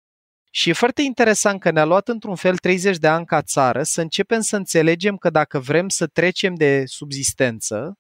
Și 0.56 0.70
e 0.70 0.74
foarte 0.74 1.02
interesant 1.02 1.60
că 1.60 1.72
ne-a 1.72 1.86
luat 1.86 2.08
într-un 2.08 2.36
fel 2.36 2.58
30 2.58 2.98
de 2.98 3.08
ani 3.08 3.26
ca 3.26 3.42
țară 3.42 3.84
să 3.84 4.02
începem 4.02 4.42
să 4.42 4.56
înțelegem 4.56 5.18
că 5.18 5.30
dacă 5.30 5.60
vrem 5.60 5.90
să 5.90 6.08
trecem 6.08 6.56
de 6.56 6.84
subzistență, 6.86 7.94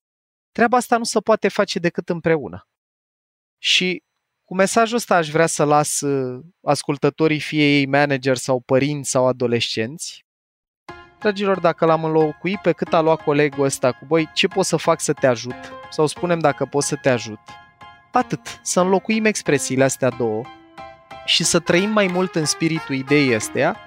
treaba 0.51 0.77
asta 0.77 0.97
nu 0.97 1.03
se 1.03 1.19
poate 1.19 1.47
face 1.47 1.79
decât 1.79 2.09
împreună. 2.09 2.67
Și 3.57 4.03
cu 4.43 4.55
mesajul 4.55 4.95
ăsta 4.95 5.15
aș 5.15 5.29
vrea 5.29 5.45
să 5.45 5.63
las 5.63 6.01
uh, 6.01 6.43
ascultătorii 6.61 7.39
fie 7.39 7.77
ei 7.77 7.85
manager 7.85 8.37
sau 8.37 8.59
părinți 8.59 9.09
sau 9.09 9.27
adolescenți. 9.27 10.25
Dragilor, 11.19 11.59
dacă 11.59 11.85
l-am 11.85 12.03
înlocuit 12.03 12.59
pe 12.61 12.71
cât 12.71 12.93
a 12.93 13.01
luat 13.01 13.23
colegul 13.23 13.65
ăsta 13.65 13.91
cu 13.91 14.05
voi, 14.05 14.29
ce 14.33 14.47
pot 14.47 14.65
să 14.65 14.77
fac 14.77 14.99
să 14.99 15.13
te 15.13 15.27
ajut? 15.27 15.71
Sau 15.89 16.05
spunem 16.07 16.39
dacă 16.39 16.65
pot 16.65 16.83
să 16.83 16.95
te 16.95 17.09
ajut. 17.09 17.39
Atât, 18.11 18.59
să 18.61 18.79
înlocuim 18.79 19.25
expresiile 19.25 19.83
astea 19.83 20.09
două 20.09 20.43
și 21.25 21.43
să 21.43 21.59
trăim 21.59 21.89
mai 21.89 22.09
mult 22.13 22.35
în 22.35 22.45
spiritul 22.45 22.95
ideii 22.95 23.35
astea, 23.35 23.77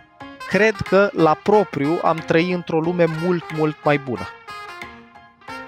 cred 0.48 0.74
că 0.74 1.10
la 1.12 1.34
propriu 1.42 2.00
am 2.02 2.16
trăit 2.16 2.54
într-o 2.54 2.80
lume 2.80 3.04
mult, 3.22 3.56
mult 3.56 3.76
mai 3.84 3.98
bună. 3.98 4.28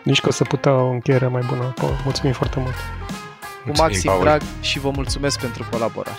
Nici 0.02 0.20
că 0.20 0.32
să 0.32 0.44
putea 0.44 0.72
o 0.72 0.90
încheiere 0.90 1.26
mai 1.26 1.42
bună 1.48 1.74
Mulțumim 2.04 2.32
foarte 2.32 2.60
mult! 2.60 2.74
Cu 3.64 3.72
maxim 3.76 4.12
drag 4.20 4.40
și 4.60 4.78
vă 4.78 4.90
mulțumesc 4.90 5.40
pentru 5.40 5.66
colaborare. 5.70 6.18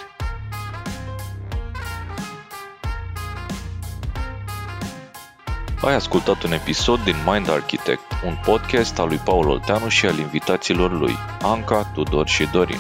Ai 5.82 5.94
ascultat 5.94 6.44
un 6.44 6.52
episod 6.52 7.04
din 7.04 7.16
Mind 7.26 7.50
Architect, 7.50 8.02
un 8.26 8.38
podcast 8.46 9.00
al 9.00 9.08
lui 9.08 9.18
Paul 9.18 9.50
Olteanu 9.50 9.88
și 9.88 10.06
al 10.06 10.18
invitaților 10.18 10.92
lui, 10.92 11.16
Anca, 11.42 11.92
Tudor 11.94 12.28
și 12.28 12.48
Dorin. 12.52 12.80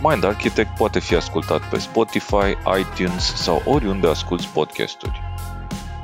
Mind 0.00 0.24
Architect 0.24 0.76
poate 0.76 0.98
fi 0.98 1.14
ascultat 1.14 1.68
pe 1.68 1.78
Spotify, 1.78 2.56
iTunes 2.80 3.34
sau 3.34 3.62
oriunde 3.64 4.08
asculti 4.08 4.46
podcasturi. 4.46 5.20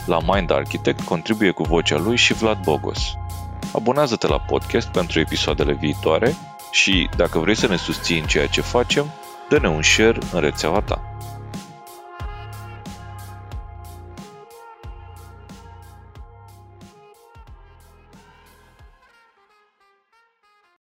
La 0.06 0.18
Mind 0.34 0.50
Architect 0.50 1.00
contribuie 1.00 1.50
cu 1.50 1.62
vocea 1.62 1.98
lui 1.98 2.16
și 2.16 2.32
Vlad 2.32 2.62
Bogos. 2.62 3.14
Abonează-te 3.72 4.26
la 4.26 4.40
podcast 4.40 4.88
pentru 4.88 5.20
episoadele 5.20 5.72
viitoare 5.72 6.34
și, 6.70 7.08
dacă 7.16 7.38
vrei 7.38 7.54
să 7.54 7.66
ne 7.66 7.76
susții 7.76 8.18
în 8.18 8.26
ceea 8.26 8.46
ce 8.46 8.60
facem, 8.60 9.10
dă-ne 9.48 9.68
un 9.68 9.82
share 9.82 10.18
în 10.32 10.40
rețeaua 10.40 10.80
ta. 10.80 11.13